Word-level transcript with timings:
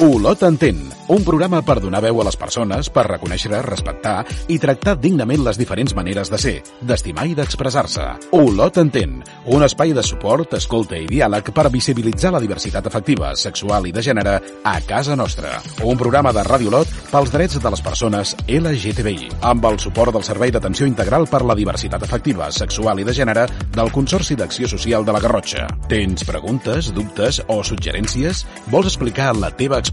Olot 0.00 0.40
entén, 0.48 0.78
un 1.12 1.20
programa 1.26 1.58
per 1.60 1.74
donar 1.76 2.00
veu 2.00 2.22
a 2.22 2.24
les 2.24 2.36
persones, 2.40 2.88
per 2.88 3.02
reconèixer, 3.04 3.50
respectar 3.66 4.22
i 4.48 4.56
tractar 4.56 4.94
dignament 4.96 5.42
les 5.44 5.58
diferents 5.60 5.92
maneres 5.92 6.30
de 6.32 6.38
ser, 6.40 6.54
d'estimar 6.80 7.26
i 7.28 7.34
d'expressar-se. 7.36 8.06
Olot 8.38 8.78
entén, 8.80 9.18
un 9.52 9.60
espai 9.66 9.92
de 9.92 10.00
suport, 10.00 10.54
escolta 10.56 10.96
i 10.96 11.04
diàleg 11.04 11.50
per 11.52 11.66
visibilitzar 11.74 12.32
la 12.32 12.40
diversitat 12.40 12.88
afectiva, 12.88 13.34
sexual 13.36 13.90
i 13.90 13.92
de 13.92 14.04
gènere 14.06 14.38
a 14.64 14.72
casa 14.88 15.18
nostra. 15.20 15.58
Un 15.84 16.00
programa 16.00 16.32
de 16.32 16.46
Ràdio 16.48 16.72
Olot 16.72 16.96
pels 17.10 17.34
drets 17.36 17.60
de 17.60 17.74
les 17.76 17.84
persones 17.84 18.32
LGTBI, 18.48 19.28
amb 19.52 19.68
el 19.68 19.76
suport 19.84 20.16
del 20.16 20.24
Servei 20.24 20.48
d'Atenció 20.48 20.88
Integral 20.88 21.28
per 21.28 21.42
la 21.44 21.58
Diversitat 21.58 22.08
Afectiva, 22.08 22.48
Sexual 22.48 23.04
i 23.04 23.08
de 23.10 23.18
Gènere 23.20 23.44
del 23.76 23.92
Consorci 23.92 24.32
d'Acció 24.40 24.72
Social 24.72 25.04
de 25.04 25.12
la 25.12 25.20
Garrotxa. 25.20 25.68
Tens 25.92 26.24
preguntes, 26.24 26.88
dubtes 26.96 27.44
o 27.52 27.60
suggerències? 27.60 28.46
Vols 28.72 28.88
explicar 28.94 29.34
la 29.36 29.52
teva 29.52 29.76
experiència? 29.76 29.89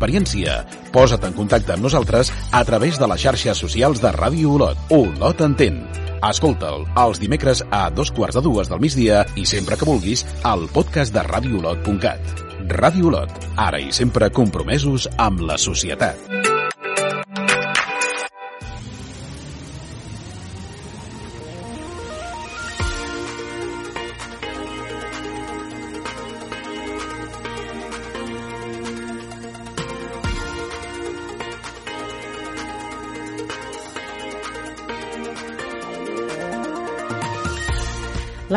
Posa't 0.93 1.27
en 1.27 1.35
contacte 1.37 1.75
amb 1.75 1.85
nosaltres 1.85 2.31
a 2.51 2.63
través 2.65 2.99
de 3.01 3.09
les 3.09 3.21
xarxes 3.21 3.61
socials 3.65 4.01
de 4.03 4.13
Ràdio 4.15 4.55
Olot. 4.57 4.81
Olot 4.93 5.43
entén. 5.45 5.83
Escolta'l 6.25 6.87
els 6.97 7.21
dimecres 7.21 7.61
a 7.69 7.87
dos 7.93 8.11
quarts 8.11 8.39
de 8.39 8.43
dues 8.45 8.71
del 8.71 8.81
migdia 8.81 9.23
i 9.37 9.45
sempre 9.45 9.77
que 9.77 9.87
vulguis 9.89 10.25
al 10.43 10.67
podcast 10.73 11.13
de 11.13 11.25
radioolot.cat. 11.27 12.43
Ràdio 12.67 13.11
Olot, 13.11 13.31
ara 13.55 13.79
i 13.79 13.93
sempre 13.95 14.31
compromesos 14.33 15.09
amb 15.17 15.45
la 15.45 15.61
societat. 15.61 16.46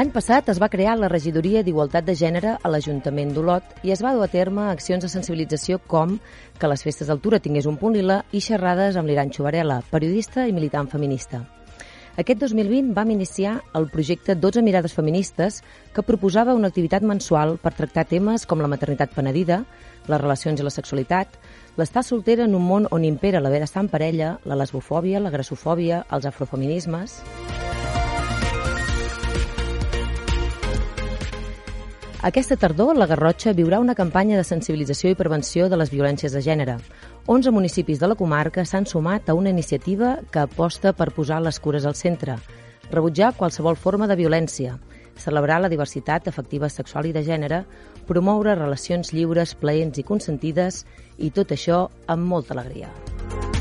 L'any 0.01 0.15
passat 0.15 0.47
es 0.48 0.56
va 0.56 0.70
crear 0.73 0.95
la 0.97 1.11
Regidoria 1.12 1.61
d'Igualtat 1.61 2.06
de 2.06 2.15
Gènere 2.17 2.55
a 2.56 2.69
l'Ajuntament 2.73 3.34
d'Olot 3.37 3.83
i 3.84 3.91
es 3.93 4.01
va 4.01 4.15
dur 4.17 4.23
a 4.25 4.31
terme 4.33 4.62
accions 4.70 5.03
de 5.05 5.11
sensibilització 5.12 5.77
com 5.92 6.15
que 6.57 6.70
les 6.73 6.81
festes 6.87 7.11
d'altura 7.11 7.41
tingués 7.45 7.67
un 7.69 7.77
punt 7.77 7.98
lila 7.98 8.23
i 8.33 8.41
xerrades 8.41 8.97
amb 8.97 9.11
l'Iran 9.11 9.29
Varela, 9.37 9.83
periodista 9.91 10.47
i 10.48 10.55
militant 10.57 10.89
feminista. 10.89 11.42
Aquest 12.17 12.41
2020 12.41 12.95
vam 12.97 13.11
iniciar 13.11 13.61
el 13.75 13.91
projecte 13.91 14.34
12 14.34 14.62
mirades 14.62 14.95
feministes 14.97 15.61
que 15.92 16.03
proposava 16.03 16.55
una 16.55 16.73
activitat 16.73 17.03
mensual 17.03 17.59
per 17.59 17.75
tractar 17.75 18.07
temes 18.09 18.47
com 18.47 18.62
la 18.64 18.73
maternitat 18.73 19.12
penedida, 19.12 19.67
les 20.09 20.20
relacions 20.20 20.61
i 20.61 20.64
la 20.64 20.73
sexualitat, 20.73 21.37
l'estar 21.77 22.07
soltera 22.09 22.48
en 22.48 22.57
un 22.57 22.64
món 22.64 22.89
on 22.91 23.05
impera 23.05 23.45
la 23.45 23.53
vera 23.53 23.69
estar 23.69 23.85
en 23.85 23.92
parella, 23.92 24.39
la 24.47 24.57
lesbofòbia, 24.57 25.20
la 25.20 25.37
grassofòbia, 25.37 26.07
els 26.09 26.25
afrofeminismes... 26.25 27.20
Aquesta 32.23 32.59
tardor, 32.61 32.99
la 33.01 33.07
Garrotxa 33.09 33.55
viurà 33.57 33.79
una 33.81 33.95
campanya 33.97 34.37
de 34.37 34.45
sensibilització 34.45 35.09
i 35.09 35.17
prevenció 35.17 35.71
de 35.73 35.77
les 35.81 35.89
violències 35.89 36.35
de 36.37 36.43
gènere. 36.45 36.75
11 37.25 37.49
municipis 37.57 37.97
de 37.97 38.11
la 38.11 38.17
comarca 38.19 38.67
s'han 38.69 38.85
sumat 38.85 39.31
a 39.31 39.37
una 39.39 39.49
iniciativa 39.49 40.19
que 40.29 40.43
aposta 40.43 40.93
per 40.93 41.15
posar 41.17 41.41
les 41.41 41.57
cures 41.65 41.89
al 41.89 41.97
centre, 41.97 42.36
rebutjar 42.91 43.33
qualsevol 43.41 43.80
forma 43.80 44.05
de 44.07 44.19
violència, 44.20 44.77
celebrar 45.17 45.63
la 45.64 45.73
diversitat 45.73 46.29
afectiva 46.29 46.69
sexual 46.69 47.09
i 47.09 47.17
de 47.17 47.25
gènere, 47.25 47.64
promoure 48.05 48.53
relacions 48.55 49.14
lliures, 49.17 49.57
plaents 49.57 49.97
i 49.97 50.05
consentides, 50.05 50.85
i 51.17 51.33
tot 51.33 51.57
això 51.57 51.86
amb 52.07 52.29
molta 52.29 52.53
alegria. 52.53 52.92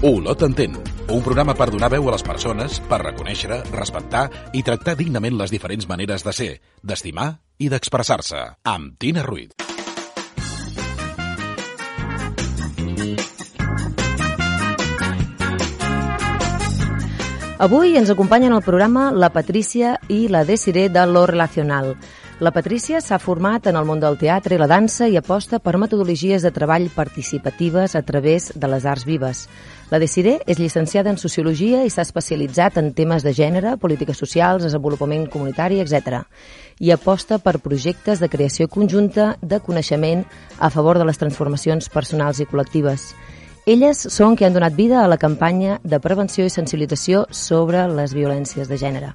Olot 0.04 0.44
entén, 0.44 0.76
un 1.08 1.24
programa 1.24 1.56
per 1.56 1.72
donar 1.72 1.96
veu 1.96 2.12
a 2.12 2.18
les 2.18 2.28
persones, 2.28 2.84
per 2.92 3.06
reconèixer, 3.08 3.64
respectar 3.72 4.28
i 4.52 4.68
tractar 4.68 5.00
dignament 5.00 5.40
les 5.40 5.56
diferents 5.56 5.88
maneres 5.88 6.28
de 6.28 6.36
ser, 6.36 6.56
d'estimar 6.84 7.38
i 7.60 7.68
d'expressar-se, 7.68 8.40
amb 8.64 8.96
Tina 8.98 9.24
Ruiz. 9.26 9.52
Avui 17.60 17.98
ens 18.00 18.08
acompanyen 18.08 18.54
al 18.56 18.64
programa 18.64 19.10
la 19.12 19.34
Patrícia 19.36 19.98
i 20.08 20.30
la 20.32 20.46
Desiré 20.48 20.88
de 20.88 21.04
Lo 21.12 21.26
Relacional. 21.28 21.98
La 22.40 22.54
Patrícia 22.56 23.02
s'ha 23.04 23.18
format 23.20 23.66
en 23.68 23.76
el 23.76 23.84
món 23.84 24.00
del 24.00 24.16
teatre 24.16 24.56
i 24.56 24.60
la 24.62 24.68
dansa 24.72 25.10
i 25.12 25.18
aposta 25.20 25.58
per 25.60 25.74
metodologies 25.76 26.46
de 26.46 26.54
treball 26.56 26.86
participatives 26.96 27.98
a 28.00 28.02
través 28.08 28.54
de 28.56 28.70
les 28.72 28.86
arts 28.88 29.04
vives. 29.04 29.42
La 29.92 30.00
Desiré 30.00 30.38
és 30.48 30.56
llicenciada 30.56 31.12
en 31.12 31.20
Sociologia 31.20 31.82
i 31.84 31.92
s'ha 31.92 32.06
especialitzat 32.08 32.78
en 32.80 32.94
temes 32.96 33.28
de 33.28 33.34
gènere, 33.36 33.76
polítiques 33.76 34.24
socials, 34.24 34.64
desenvolupament 34.64 35.28
comunitari, 35.28 35.82
etc. 35.84 36.22
I 36.80 36.94
aposta 36.96 37.42
per 37.44 37.60
projectes 37.60 38.24
de 38.24 38.32
creació 38.32 38.70
conjunta 38.72 39.34
de 39.42 39.60
coneixement 39.60 40.24
a 40.60 40.70
favor 40.72 40.96
de 40.96 41.12
les 41.12 41.20
transformacions 41.20 41.92
personals 41.92 42.40
i 42.40 42.48
col·lectives. 42.48 43.10
Elles 43.68 44.08
són 44.16 44.40
qui 44.40 44.48
han 44.48 44.56
donat 44.56 44.80
vida 44.80 45.04
a 45.04 45.10
la 45.12 45.20
campanya 45.20 45.82
de 45.84 46.00
prevenció 46.00 46.48
i 46.48 46.56
sensibilització 46.56 47.26
sobre 47.36 47.84
les 47.92 48.16
violències 48.16 48.72
de 48.72 48.80
gènere. 48.80 49.12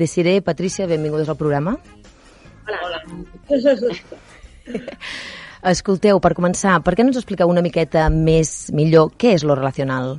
Desiré, 0.00 0.40
Patrícia, 0.40 0.88
benvingudes 0.88 1.28
al 1.28 1.36
programa. 1.36 1.76
Hola. 2.66 3.02
Hola. 3.48 3.94
Escolteu, 5.72 6.18
per 6.22 6.32
començar, 6.34 6.80
per 6.82 6.94
què 6.98 7.04
no 7.04 7.12
ens 7.12 7.20
expliqueu 7.20 7.50
una 7.50 7.62
miqueta 7.62 8.08
més 8.10 8.70
millor 8.74 9.12
què 9.18 9.36
és 9.36 9.44
lo 9.46 9.54
relacional? 9.58 10.16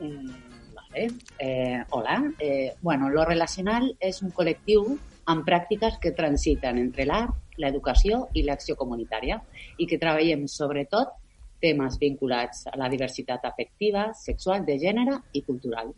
Mm, 0.00 0.32
vale. 0.74 1.04
Eh, 1.38 1.82
hola. 1.90 2.16
Eh, 2.38 2.72
bueno, 2.82 3.10
lo 3.10 3.26
relacional 3.26 3.92
és 4.00 4.22
un 4.22 4.32
col·lectiu 4.34 4.96
amb 5.30 5.46
pràctiques 5.46 6.00
que 6.02 6.14
transiten 6.14 6.78
entre 6.82 7.06
l'art, 7.06 7.34
l'educació 7.58 8.26
i 8.34 8.42
l'acció 8.46 8.76
comunitària 8.78 9.38
i 9.78 9.86
que 9.86 9.98
treballem 10.02 10.46
sobretot 10.50 11.14
temes 11.62 11.96
vinculats 11.98 12.66
a 12.70 12.76
la 12.78 12.90
diversitat 12.92 13.46
afectiva, 13.48 14.10
sexual, 14.14 14.66
de 14.66 14.76
gènere 14.82 15.20
i 15.32 15.42
cultural. 15.46 15.94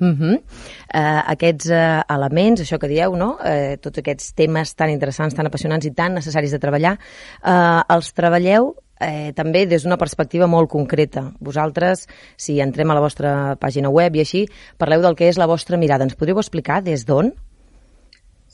Uh 0.00 0.08
-huh. 0.08 0.34
uh, 0.38 1.22
aquests 1.30 1.70
uh, 1.70 2.02
elements, 2.08 2.60
això 2.60 2.78
que 2.78 2.88
dieu, 2.88 3.14
no? 3.16 3.38
Uh, 3.38 3.76
tots 3.80 3.98
aquests 3.98 4.34
temes 4.34 4.74
tan 4.74 4.90
interessants, 4.90 5.34
tan 5.34 5.46
apassionants 5.46 5.86
i 5.86 5.92
tan 5.92 6.14
necessaris 6.14 6.50
de 6.50 6.58
treballar, 6.58 6.98
uh, 7.44 7.82
els 7.88 8.12
treballeu 8.12 8.74
eh, 9.00 9.32
també 9.34 9.64
des 9.66 9.84
d'una 9.84 9.98
perspectiva 10.00 10.46
molt 10.46 10.70
concreta. 10.70 11.32
Vosaltres, 11.40 12.06
si 12.36 12.60
entrem 12.60 12.90
a 12.90 12.94
la 12.94 13.04
vostra 13.04 13.56
pàgina 13.60 13.90
web 13.90 14.16
i 14.16 14.20
així, 14.24 14.46
parleu 14.78 15.02
del 15.02 15.16
que 15.18 15.28
és 15.28 15.38
la 15.38 15.46
vostra 15.50 15.76
mirada. 15.76 16.04
Ens 16.04 16.16
podríeu 16.16 16.38
explicar 16.38 16.82
des 16.82 17.04
d'on? 17.06 17.32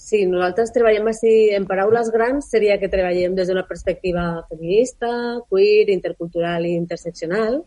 Sí, 0.01 0.25
nosaltres 0.27 0.73
treballem 0.75 1.07
així, 1.07 1.51
en 1.55 1.67
paraules 1.69 2.09
grans, 2.11 2.49
seria 2.51 2.79
que 2.81 2.89
treballem 2.91 3.37
des 3.37 3.51
d'una 3.51 3.67
perspectiva 3.69 4.43
feminista, 4.49 5.11
queer, 5.53 5.91
intercultural 5.93 6.67
i 6.67 6.75
interseccional, 6.75 7.61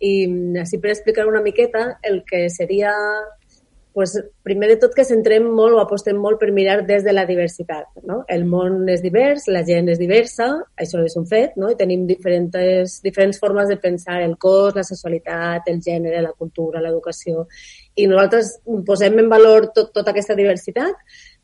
i 0.00 0.14
així 0.60 0.80
per 0.80 0.94
explicar 0.94 1.28
una 1.28 1.42
miqueta 1.44 2.00
el 2.08 2.22
que 2.26 2.48
seria 2.50 2.94
pues, 3.92 4.14
primer 4.42 4.68
de 4.70 4.76
tot 4.80 4.94
que 4.94 5.04
centrem 5.04 5.44
molt 5.52 5.76
o 5.76 5.80
apostem 5.82 6.16
molt 6.16 6.38
per 6.40 6.50
mirar 6.56 6.78
des 6.86 7.02
de 7.04 7.12
la 7.12 7.26
diversitat. 7.28 7.88
No? 8.06 8.20
El 8.28 8.46
món 8.48 8.88
és 8.88 9.02
divers, 9.02 9.48
la 9.50 9.64
gent 9.66 9.90
és 9.92 9.98
diversa, 10.00 10.46
això 10.80 11.02
és 11.04 11.16
un 11.20 11.26
fet, 11.28 11.56
no? 11.60 11.70
i 11.72 11.76
tenim 11.76 12.06
diferents, 12.08 13.00
diferents 13.04 13.40
formes 13.42 13.68
de 13.68 13.76
pensar 13.82 14.20
el 14.22 14.36
cos, 14.38 14.76
la 14.78 14.86
sexualitat, 14.86 15.68
el 15.68 15.82
gènere, 15.84 16.22
la 16.24 16.32
cultura, 16.32 16.80
l'educació, 16.80 17.46
i 17.96 18.06
nosaltres 18.08 18.54
posem 18.86 19.18
en 19.20 19.28
valor 19.28 19.68
tot, 19.74 19.92
tota 19.92 20.14
aquesta 20.14 20.38
diversitat, 20.38 20.96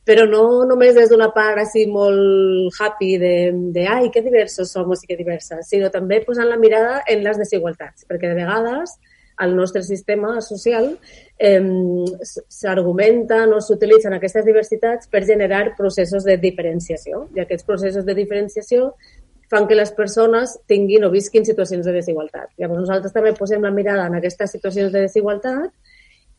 però 0.07 0.23
no 0.31 0.65
només 0.71 0.95
des 0.95 1.11
d'una 1.11 1.33
part 1.35 1.59
així 1.59 1.85
molt 1.91 2.79
happy 2.79 3.17
de, 3.19 3.35
de 3.75 3.89
ai, 3.91 4.07
que 4.15 4.23
diversos 4.23 4.71
som 4.71 4.93
i 4.95 5.03
que 5.03 5.19
diverses, 5.19 5.67
sinó 5.67 5.91
també 5.91 6.21
posant 6.25 6.49
la 6.49 6.61
mirada 6.61 7.03
en 7.11 7.25
les 7.27 7.41
desigualtats, 7.43 8.07
perquè 8.07 8.31
de 8.31 8.39
vegades 8.39 8.95
al 9.37 9.55
nostre 9.55 9.83
sistema 9.83 10.41
social 10.41 10.95
eh, 11.39 11.61
s'argumenten 12.49 13.53
o 13.53 13.61
s'utilitzen 13.61 14.15
aquestes 14.17 14.47
diversitats 14.47 15.11
per 15.13 15.27
generar 15.29 15.75
processos 15.77 16.25
de 16.25 16.39
diferenciació. 16.41 17.27
I 17.37 17.43
aquests 17.45 17.67
processos 17.67 18.07
de 18.07 18.15
diferenciació 18.17 18.95
fan 19.51 19.67
que 19.69 19.77
les 19.77 19.93
persones 19.93 20.57
tinguin 20.67 21.05
o 21.05 21.11
visquin 21.13 21.45
situacions 21.45 21.85
de 21.87 21.99
desigualtat. 21.99 22.49
Llavors 22.57 22.87
nosaltres 22.87 23.13
també 23.15 23.35
posem 23.37 23.63
la 23.63 23.75
mirada 23.75 24.07
en 24.09 24.17
aquestes 24.19 24.57
situacions 24.57 24.95
de 24.95 25.05
desigualtat 25.05 25.75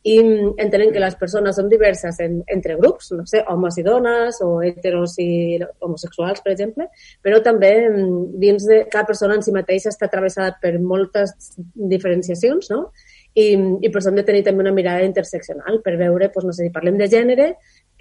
i 0.08 0.16
entenem 0.62 0.94
que 0.96 1.02
les 1.04 1.16
persones 1.20 1.58
són 1.60 1.68
diverses 1.72 2.20
en, 2.24 2.40
entre 2.54 2.78
grups, 2.80 3.10
no 3.18 3.26
sé, 3.28 3.42
homes 3.52 3.76
i 3.82 3.84
dones 3.84 4.40
o 4.46 4.62
heteros 4.64 5.18
i 5.20 5.58
homosexuals, 5.84 6.40
per 6.46 6.54
exemple, 6.54 6.88
però 7.26 7.42
també 7.44 7.74
dins 8.40 8.68
de 8.70 8.84
cada 8.92 9.08
persona 9.10 9.36
en 9.36 9.44
si 9.44 9.52
mateixa 9.56 9.92
està 9.92 10.08
travessada 10.12 10.56
per 10.62 10.78
moltes 10.80 11.36
diferenciacions, 11.58 12.72
no? 12.72 12.86
I, 13.38 13.52
i 13.54 13.90
per 13.92 14.00
això 14.00 14.10
hem 14.10 14.18
de 14.18 14.26
tenir 14.26 14.46
també 14.46 14.64
una 14.64 14.74
mirada 14.74 15.04
interseccional 15.06 15.82
per 15.86 15.98
veure, 16.00 16.32
doncs, 16.32 16.48
no 16.48 16.56
sé, 16.56 16.70
si 16.70 16.74
parlem 16.74 16.96
de 16.98 17.10
gènere, 17.12 17.52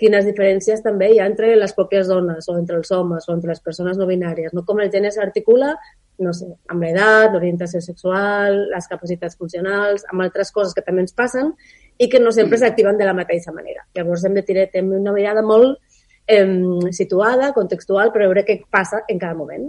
quines 0.01 0.25
diferències 0.29 0.85
també 0.85 1.11
hi 1.13 1.19
ha 1.21 1.27
entre 1.29 1.55
les 1.59 1.75
pròpies 1.77 2.09
dones 2.09 2.47
o 2.49 2.55
entre 2.57 2.79
els 2.79 2.93
homes 2.95 3.27
o 3.27 3.35
entre 3.35 3.51
les 3.51 3.61
persones 3.65 3.99
no 3.99 4.07
binàries, 4.09 4.55
no? 4.55 4.65
com 4.69 4.81
el 4.81 4.93
gènere 4.93 5.13
s'articula 5.17 5.75
no 6.23 6.33
sé, 6.33 6.47
amb 6.73 6.81
l'edat, 6.81 7.33
l'orientació 7.33 7.83
sexual, 7.85 8.63
les 8.73 8.87
capacitats 8.89 9.37
funcionals, 9.37 10.07
amb 10.09 10.25
altres 10.25 10.49
coses 10.55 10.73
que 10.73 10.85
també 10.85 11.05
ens 11.05 11.13
passen 11.17 11.53
i 11.99 12.09
que 12.13 12.21
no 12.21 12.33
sempre 12.33 12.59
s'activen 12.61 12.99
de 12.99 13.09
la 13.09 13.15
mateixa 13.17 13.53
manera. 13.53 13.87
Llavors 13.97 14.25
hem 14.25 14.37
de 14.37 14.45
tenir 14.45 14.69
també 14.73 14.99
una 14.99 15.15
mirada 15.17 15.43
molt 15.43 15.79
eh, 16.27 16.47
situada, 16.93 17.53
contextual, 17.57 18.13
per 18.13 18.27
veure 18.27 18.45
què 18.45 18.61
passa 18.71 19.03
en 19.09 19.19
cada 19.23 19.39
moment. 19.39 19.67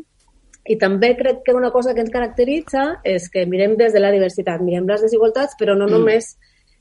I 0.68 0.76
també 0.76 1.14
crec 1.16 1.46
que 1.46 1.56
una 1.56 1.72
cosa 1.72 1.94
que 1.96 2.04
ens 2.04 2.12
caracteritza 2.12 3.00
és 3.08 3.30
que 3.32 3.46
mirem 3.48 3.78
des 3.80 3.94
de 3.96 4.04
la 4.04 4.12
diversitat, 4.12 4.62
mirem 4.62 4.88
les 4.90 5.06
desigualtats, 5.06 5.56
però 5.60 5.78
no 5.78 5.88
mm. 5.88 5.96
només 5.96 6.34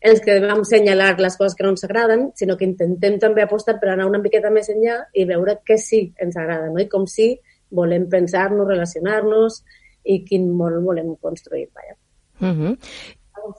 ens 0.07 0.21
quedem 0.23 0.51
a 0.51 0.57
assenyalar 0.61 1.15
les 1.23 1.37
coses 1.39 1.55
que 1.57 1.65
no 1.65 1.73
ens 1.73 1.85
agraden, 1.87 2.31
sinó 2.37 2.57
que 2.59 2.67
intentem 2.67 3.19
també 3.23 3.43
apostar 3.43 3.79
per 3.81 3.93
anar 3.93 4.09
una 4.11 4.21
miqueta 4.23 4.51
més 4.53 4.69
enllà 4.73 4.99
i 5.15 5.25
veure 5.29 5.61
què 5.67 5.79
sí 5.81 6.03
ens 6.23 6.37
agrada, 6.37 6.69
no? 6.73 6.83
i 6.83 6.89
com 6.91 7.07
sí 7.11 7.33
volem 7.75 8.07
pensar-nos, 8.11 8.69
relacionar-nos 8.69 9.63
i 10.07 10.21
quin 10.27 10.51
món 10.55 10.79
volem 10.85 11.15
construir. 11.23 11.69
Vaja. 11.75 11.97
Uh 12.41 12.53
-huh. 12.53 12.77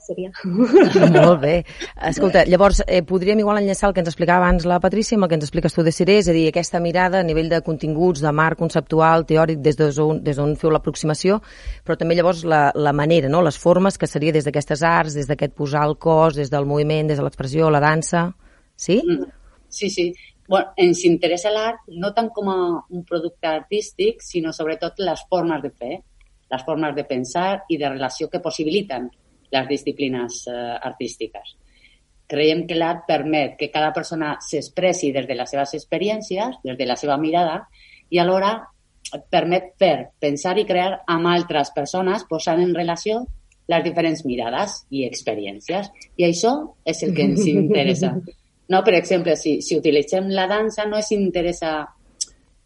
Seria. 0.02 0.30
Molt 0.44 1.40
bé. 1.42 1.54
Escolta, 2.10 2.44
llavors, 2.48 2.82
eh, 2.86 3.02
podríem 3.06 3.40
igual 3.42 3.60
enllaçar 3.62 3.88
el 3.88 3.94
que 3.96 4.02
ens 4.04 4.10
explicava 4.12 4.44
abans 4.44 4.66
la 4.68 4.80
Patrícia 4.80 5.16
amb 5.16 5.26
el 5.26 5.32
que 5.32 5.38
ens 5.38 5.46
expliques 5.48 5.74
tu 5.74 5.84
de 5.86 5.92
Siré, 5.94 6.18
és 6.22 6.28
a 6.28 6.36
dir, 6.36 6.46
aquesta 6.48 6.80
mirada 6.84 7.20
a 7.20 7.26
nivell 7.26 7.48
de 7.48 7.62
continguts, 7.66 8.22
de 8.24 8.32
marc 8.32 8.60
conceptual, 8.60 9.26
teòric, 9.28 9.62
des 9.64 9.78
d'on 9.78 10.22
des 10.24 10.40
feu 10.60 10.70
l'aproximació, 10.74 11.40
però 11.84 11.96
també 11.96 12.16
llavors 12.18 12.44
la, 12.44 12.68
la 12.74 12.92
manera, 12.92 13.28
no? 13.28 13.42
les 13.42 13.58
formes, 13.58 13.98
que 13.98 14.06
seria 14.06 14.32
des 14.32 14.44
d'aquestes 14.44 14.82
arts, 14.82 15.14
des 15.14 15.26
d'aquest 15.26 15.54
posar 15.54 15.86
el 15.88 15.96
cos, 15.96 16.36
des 16.36 16.50
del 16.50 16.66
moviment, 16.66 17.08
des 17.08 17.18
de 17.18 17.24
l'expressió, 17.24 17.70
la 17.70 17.80
dansa... 17.80 18.30
Sí? 18.78 19.00
Mm. 19.02 19.24
Sí, 19.68 19.90
sí 19.90 20.12
bueno, 20.48 20.72
ens 20.80 21.04
interessa 21.04 21.52
l'art 21.52 21.90
no 22.00 22.10
tant 22.16 22.30
com 22.32 22.48
a 22.48 22.58
un 22.88 23.04
producte 23.04 23.50
artístic, 23.50 24.22
sinó 24.24 24.50
sobretot 24.56 25.02
les 25.04 25.20
formes 25.28 25.60
de 25.62 25.70
fer, 25.70 25.98
les 26.48 26.62
formes 26.64 26.94
de 26.96 27.04
pensar 27.04 27.64
i 27.68 27.76
de 27.76 27.90
relació 27.92 28.30
que 28.32 28.40
possibiliten 28.40 29.10
les 29.52 29.68
disciplines 29.68 30.42
eh, 30.48 30.56
artístiques. 30.90 31.56
Creiem 32.28 32.66
que 32.68 32.76
l'art 32.76 33.06
permet 33.08 33.56
que 33.56 33.70
cada 33.72 33.92
persona 33.96 34.34
s'expressi 34.44 35.12
des 35.12 35.26
de 35.26 35.36
les 35.38 35.50
seves 35.50 35.72
experiències, 35.78 36.58
des 36.64 36.76
de 36.76 36.86
la 36.86 36.96
seva 36.96 37.16
mirada, 37.16 37.62
i 38.10 38.20
alhora 38.20 38.52
permet 39.32 39.72
fer, 39.80 40.10
pensar 40.20 40.58
i 40.60 40.66
crear 40.68 41.02
amb 41.08 41.30
altres 41.30 41.72
persones 41.76 42.26
posant 42.28 42.60
en 42.60 42.74
relació 42.76 43.22
les 43.68 43.84
diferents 43.84 44.24
mirades 44.24 44.82
i 44.90 45.04
experiències. 45.06 45.88
I 46.16 46.28
això 46.28 46.52
és 46.88 47.02
el 47.04 47.14
que 47.14 47.30
ens 47.30 47.46
interessa. 47.46 48.16
No? 48.68 48.82
Per 48.84 48.92
exemple, 48.98 49.32
si, 49.40 49.62
si 49.64 49.78
utilitzem 49.78 50.26
la 50.28 50.42
dansa 50.44 50.84
no 50.84 50.98
és 51.00 51.06
interessa 51.14 51.86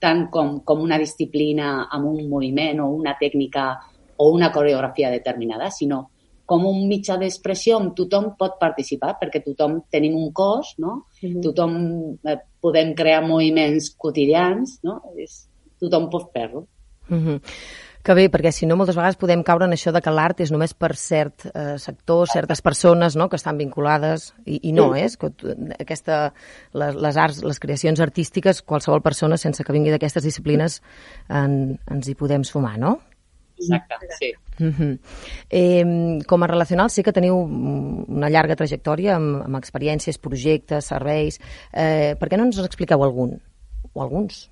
tant 0.02 0.25
com, 0.35 0.56
com 0.67 0.81
una 0.82 0.96
disciplina 0.99 1.85
amb 1.94 2.08
un 2.11 2.25
moviment 2.26 2.81
o 2.82 2.88
una 2.90 3.12
tècnica 3.20 3.69
o 4.19 4.32
una 4.35 4.50
coreografia 4.50 5.12
determinada, 5.12 5.70
sinó 5.70 6.08
com 6.47 6.67
un 6.67 6.83
mitjà 6.89 7.17
d'expressió 7.21 7.79
on 7.79 7.93
tothom 7.94 8.33
pot 8.39 8.59
participar, 8.61 9.15
perquè 9.21 9.43
tothom 9.44 9.81
tenim 9.91 10.17
un 10.19 10.33
cos, 10.33 10.75
no? 10.79 11.06
Uh 11.23 11.29
-huh. 11.29 11.43
tothom 11.43 12.19
eh, 12.25 12.39
podem 12.61 12.94
crear 12.94 13.23
moviments 13.27 13.94
quotidians, 13.97 14.81
no? 14.83 15.00
És, 15.17 15.49
tothom 15.79 16.11
pot 16.11 16.31
fer-lo. 16.33 16.67
Uh 17.11 17.17
-huh. 17.17 17.41
Que 18.03 18.15
bé, 18.19 18.25
perquè 18.35 18.50
si 18.50 18.67
no 18.67 18.75
moltes 18.75 18.97
vegades 18.99 19.15
podem 19.17 19.44
caure 19.47 19.65
en 19.69 19.75
això 19.77 19.93
de 19.94 20.00
que 20.03 20.11
l'art 20.11 20.41
és 20.41 20.50
només 20.50 20.73
per 20.75 20.97
cert 20.99 21.44
eh, 21.55 21.79
sector, 21.79 22.27
certes 22.27 22.61
persones 22.61 23.15
no? 23.15 23.29
que 23.29 23.38
estan 23.38 23.61
vinculades, 23.61 24.35
i, 24.45 24.59
i 24.71 24.73
no, 24.73 24.88
eh? 24.97 25.05
és 25.05 25.17
que 25.17 25.31
aquesta, 25.79 26.33
les, 26.73 26.97
les 26.97 27.17
arts, 27.17 27.45
les 27.45 27.61
creacions 27.62 28.00
artístiques, 28.00 28.62
qualsevol 28.62 29.03
persona 29.03 29.37
sense 29.37 29.62
que 29.62 29.73
vingui 29.73 29.95
d'aquestes 29.95 30.25
disciplines 30.25 30.81
en, 31.29 31.79
ens 31.87 32.09
hi 32.09 32.17
podem 32.19 32.43
sumar, 32.43 32.75
no? 32.83 32.99
Exacte, 33.58 34.06
sí. 34.19 34.32
Uh 34.58 34.66
-huh. 34.66 34.99
eh, 35.50 36.19
com 36.26 36.43
a 36.43 36.46
relacional 36.46 36.90
sé 36.90 37.02
que 37.02 37.12
teniu 37.12 37.37
una 37.37 38.28
llarga 38.28 38.56
trajectòria 38.56 39.16
amb, 39.16 39.43
amb 39.44 39.56
experiències, 39.56 40.19
projectes, 40.19 40.87
serveis. 40.87 41.40
Eh, 41.72 42.16
per 42.19 42.28
què 42.28 42.37
no 42.37 42.44
ens 42.44 42.58
expliqueu 42.58 43.02
algun? 43.02 43.40
O 43.93 44.02
alguns? 44.02 44.50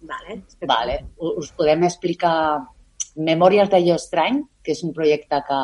Vale. 0.00 0.42
vale. 0.66 1.04
Us 1.18 1.52
podem 1.52 1.84
explicar 1.84 2.60
Memòries 3.16 3.68
d'allò 3.68 3.96
estrany, 3.98 4.40
que 4.62 4.72
és 4.72 4.82
un 4.86 4.92
projecte 4.94 5.42
que, 5.46 5.60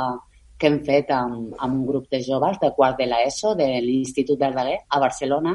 que 0.58 0.66
hem 0.66 0.80
fet 0.84 1.10
amb, 1.14 1.54
amb 1.62 1.74
un 1.78 1.86
grup 1.86 2.08
de 2.10 2.20
joves 2.20 2.58
de 2.60 2.72
quart 2.74 2.98
de 2.98 3.06
l'ESO 3.06 3.54
de 3.54 3.68
l'Institut 3.84 4.38
Verdaguer 4.40 4.80
a 4.88 5.00
Barcelona 5.00 5.54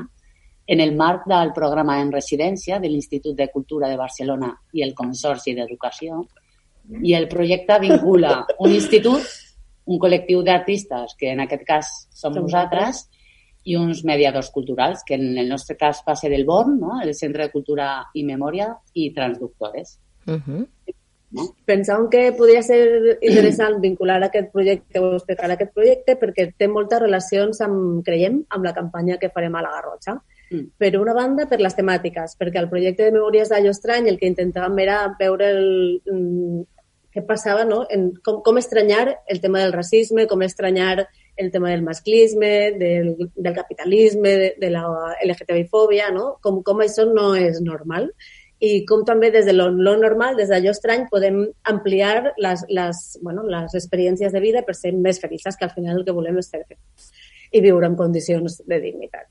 en 0.68 0.80
el 0.80 0.96
marc 0.96 1.26
del 1.28 1.52
programa 1.54 2.00
en 2.00 2.12
residència 2.14 2.80
de 2.80 2.88
l'Institut 2.88 3.36
de 3.36 3.50
Cultura 3.52 3.90
de 3.90 3.98
Barcelona 4.00 4.54
i 4.72 4.86
el 4.86 4.94
Consorci 4.96 5.56
d'Educació. 5.58 6.22
I 7.02 7.14
el 7.16 7.28
projecte 7.32 7.80
vincula 7.80 8.46
un 8.60 8.74
institut, 8.74 9.26
un 9.86 10.00
col·lectiu 10.00 10.44
d'artistes, 10.44 11.16
que 11.20 11.32
en 11.32 11.44
aquest 11.46 11.66
cas 11.68 11.92
som 12.16 12.36
nosaltres, 12.36 13.06
i 13.64 13.78
uns 13.78 14.04
mediadors 14.08 14.50
culturals, 14.50 15.04
que 15.06 15.16
en 15.16 15.38
el 15.38 15.50
nostre 15.50 15.78
cas 15.78 16.02
va 16.08 16.16
ser 16.16 16.34
el 16.34 16.46
BORN, 16.46 16.80
no? 16.80 17.00
el 17.04 17.14
Centre 17.14 17.46
de 17.46 17.54
Cultura 17.54 17.92
i 18.14 18.26
Memòria, 18.26 18.72
i 18.94 19.12
Transductores. 19.14 20.00
Uh 20.26 20.34
-huh. 20.34 20.68
no? 21.32 21.44
Pensàvem 21.66 22.10
que 22.10 22.32
podria 22.38 22.62
ser 22.64 23.18
interessant 23.22 23.80
vincular 23.82 24.24
aquest 24.24 24.52
projecte 24.52 25.00
o 25.00 25.16
explicar 25.16 25.52
aquest 25.52 25.74
projecte 25.74 26.18
perquè 26.20 26.54
té 26.58 26.68
moltes 26.68 27.00
relacions, 27.00 27.62
amb, 27.62 28.04
creiem, 28.04 28.44
amb 28.50 28.64
la 28.64 28.74
campanya 28.74 29.18
que 29.18 29.30
farem 29.30 29.56
a 29.56 29.62
la 29.62 29.72
Garrotxa. 29.72 30.22
Mm. 30.52 30.68
Per 30.78 30.98
una 31.00 31.14
banda, 31.14 31.48
per 31.48 31.62
les 31.62 31.76
temàtiques, 31.76 32.36
perquè 32.38 32.60
el 32.60 32.70
projecte 32.70 33.06
de 33.06 33.12
Memòries 33.12 33.50
d'Allo 33.50 33.70
Estrany 33.70 34.08
el 34.10 34.18
que 34.18 34.28
intentàvem 34.28 34.80
era 34.80 35.16
veure 35.20 35.50
el, 35.50 36.02
mm, 36.06 36.64
què 37.12 37.24
passava, 37.28 37.66
no? 37.68 37.84
En 37.90 38.12
com, 38.26 38.42
com 38.46 38.60
estranyar 38.60 39.06
el 39.28 39.42
tema 39.44 39.60
del 39.64 39.74
racisme, 39.74 40.28
com 40.28 40.44
estranyar 40.46 41.08
el 41.38 41.50
tema 41.52 41.72
del 41.72 41.84
masclisme, 41.84 42.72
del, 42.78 43.16
del 43.36 43.56
capitalisme, 43.56 44.36
de, 44.44 44.54
de 44.62 44.70
la 44.74 44.86
LGTBI-fòbia, 45.24 46.12
no? 46.16 46.38
Com, 46.44 46.62
com 46.64 46.84
això 46.84 47.08
no 47.10 47.34
és 47.36 47.60
normal 47.64 48.12
i 48.62 48.84
com 48.86 49.02
també 49.06 49.32
des 49.34 49.48
de 49.50 49.56
lo, 49.56 49.72
lo 49.74 49.96
normal, 49.98 50.36
des 50.38 50.52
d'allò 50.54 50.70
estrany, 50.76 51.08
podem 51.10 51.42
ampliar 51.66 52.36
les, 52.38 52.62
les, 52.70 53.00
bueno, 53.26 53.42
les 53.50 53.74
experiències 53.74 54.32
de 54.32 54.42
vida 54.44 54.62
per 54.68 54.76
ser 54.78 54.94
més 54.94 55.18
felices, 55.20 55.58
que 55.58 55.66
al 55.66 55.74
final 55.74 55.98
el 55.98 56.06
que 56.06 56.14
volem 56.14 56.38
és 56.38 56.52
ser 56.52 56.62
feliços 56.68 57.10
i 57.52 57.60
viure 57.60 57.90
en 57.90 57.98
condicions 58.00 58.62
de 58.64 58.78
dignitat. 58.80 59.26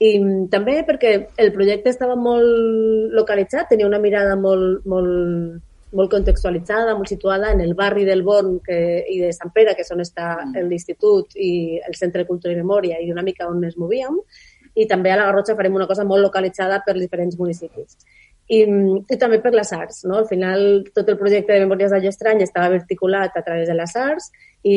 I 0.00 0.12
també 0.52 0.78
perquè 0.86 1.12
el 1.40 1.50
projecte 1.52 1.90
estava 1.92 2.14
molt 2.16 3.12
localitzat, 3.16 3.68
tenia 3.72 3.88
una 3.88 4.00
mirada 4.00 4.36
molt, 4.38 4.86
molt 4.88 5.65
molt 5.94 6.10
contextualitzada, 6.10 6.96
molt 6.96 7.08
situada 7.08 7.52
en 7.52 7.60
el 7.60 7.74
barri 7.74 8.04
del 8.04 8.24
Born 8.26 8.58
que, 8.64 9.04
i 9.08 9.20
de 9.22 9.32
Sant 9.32 9.52
Pere, 9.54 9.76
que 9.76 9.86
és 9.86 9.94
on 9.94 10.02
està 10.02 10.32
mm. 10.42 10.66
l'Institut 10.66 11.36
i 11.38 11.78
el 11.78 11.94
Centre 11.98 12.24
de 12.24 12.28
Cultura 12.28 12.54
i 12.54 12.60
Memòria 12.60 13.00
i 13.02 13.12
una 13.12 13.24
mica 13.26 13.48
on 13.50 13.62
ens 13.64 13.78
movíem. 13.78 14.18
I 14.76 14.84
també 14.90 15.12
a 15.12 15.16
la 15.16 15.30
Garrotxa 15.30 15.56
farem 15.56 15.76
una 15.78 15.86
cosa 15.88 16.04
molt 16.04 16.24
localitzada 16.24 16.82
per 16.84 16.98
diferents 16.98 17.38
municipis. 17.38 17.96
I, 18.46 18.60
i 18.62 19.16
també 19.18 19.40
per 19.42 19.50
les 19.54 19.72
arts. 19.74 20.04
No? 20.06 20.20
Al 20.20 20.28
final, 20.28 20.84
tot 20.94 21.08
el 21.10 21.16
projecte 21.18 21.54
de 21.54 21.64
Memòries 21.64 21.90
d'Allò 21.90 22.12
Estrany 22.12 22.44
estava 22.44 22.76
articulat 22.76 23.34
a 23.34 23.42
través 23.46 23.66
de 23.70 23.74
les 23.74 23.94
arts 23.98 24.28
i 24.66 24.76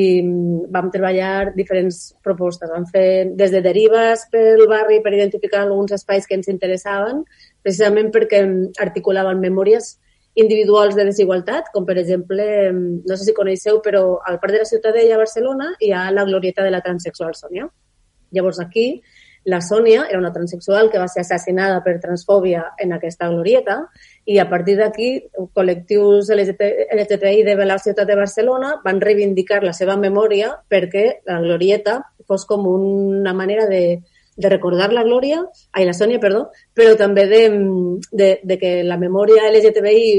vam 0.73 0.89
treballar 0.93 1.51
diferents 1.57 1.99
propostes. 2.25 2.69
Vam 2.71 2.87
fer 2.89 3.29
des 3.37 3.53
de 3.53 3.61
derives 3.65 4.25
pel 4.31 4.65
barri 4.69 5.01
per 5.05 5.13
identificar 5.13 5.65
alguns 5.65 5.93
espais 5.97 6.25
que 6.25 6.37
ens 6.37 6.49
interessaven, 6.49 7.25
precisament 7.65 8.13
perquè 8.13 8.41
articulaven 8.85 9.41
memòries 9.41 9.97
individuals 10.41 10.97
de 10.97 11.05
desigualtat, 11.07 11.69
com 11.73 11.85
per 11.85 11.97
exemple, 12.01 12.45
no 12.73 13.17
sé 13.17 13.29
si 13.29 13.37
coneixeu, 13.37 13.81
però 13.85 14.03
al 14.25 14.39
Parc 14.41 14.55
de 14.55 14.63
la 14.63 14.69
Ciutadella 14.69 15.15
a 15.15 15.23
Barcelona 15.23 15.71
hi 15.79 15.93
ha 15.93 16.09
la 16.11 16.25
glorieta 16.27 16.65
de 16.65 16.73
la 16.73 16.83
transexual 16.85 17.35
Sònia. 17.37 17.69
Llavors 18.35 18.59
aquí 18.61 18.89
la 19.45 19.61
Sònia 19.61 20.05
era 20.09 20.19
una 20.19 20.33
transexual 20.33 20.89
que 20.91 20.99
va 20.99 21.07
ser 21.07 21.21
assassinada 21.21 21.79
per 21.83 21.99
transfòbia 22.03 22.65
en 22.77 22.91
aquesta 22.93 23.29
glorieta 23.31 23.77
i 24.27 24.37
a 24.37 24.45
partir 24.49 24.75
d'aquí 24.77 25.09
col·lectius 25.55 26.29
LGTBI 26.35 27.45
de 27.47 27.55
la 27.65 27.79
ciutat 27.79 28.07
de 28.07 28.17
Barcelona 28.19 28.75
van 28.83 28.99
reivindicar 29.01 29.63
la 29.63 29.73
seva 29.73 29.95
memòria 29.97 30.51
perquè 30.69 31.21
la 31.25 31.39
glorieta 31.45 32.01
fos 32.27 32.45
com 32.45 32.67
una 32.67 33.33
manera 33.33 33.65
de, 33.65 34.01
de 34.39 34.49
recordar 34.49 34.93
la 34.95 35.03
Glòria, 35.03 35.41
ai, 35.75 35.85
la 35.85 35.95
Sònia, 35.97 36.19
perdó, 36.23 36.47
però 36.75 36.95
també 36.99 37.25
de, 37.27 37.41
de, 38.11 38.29
de 38.43 38.57
que 38.61 38.71
la 38.87 38.97
memòria 39.01 39.49
LGTBI 39.49 40.11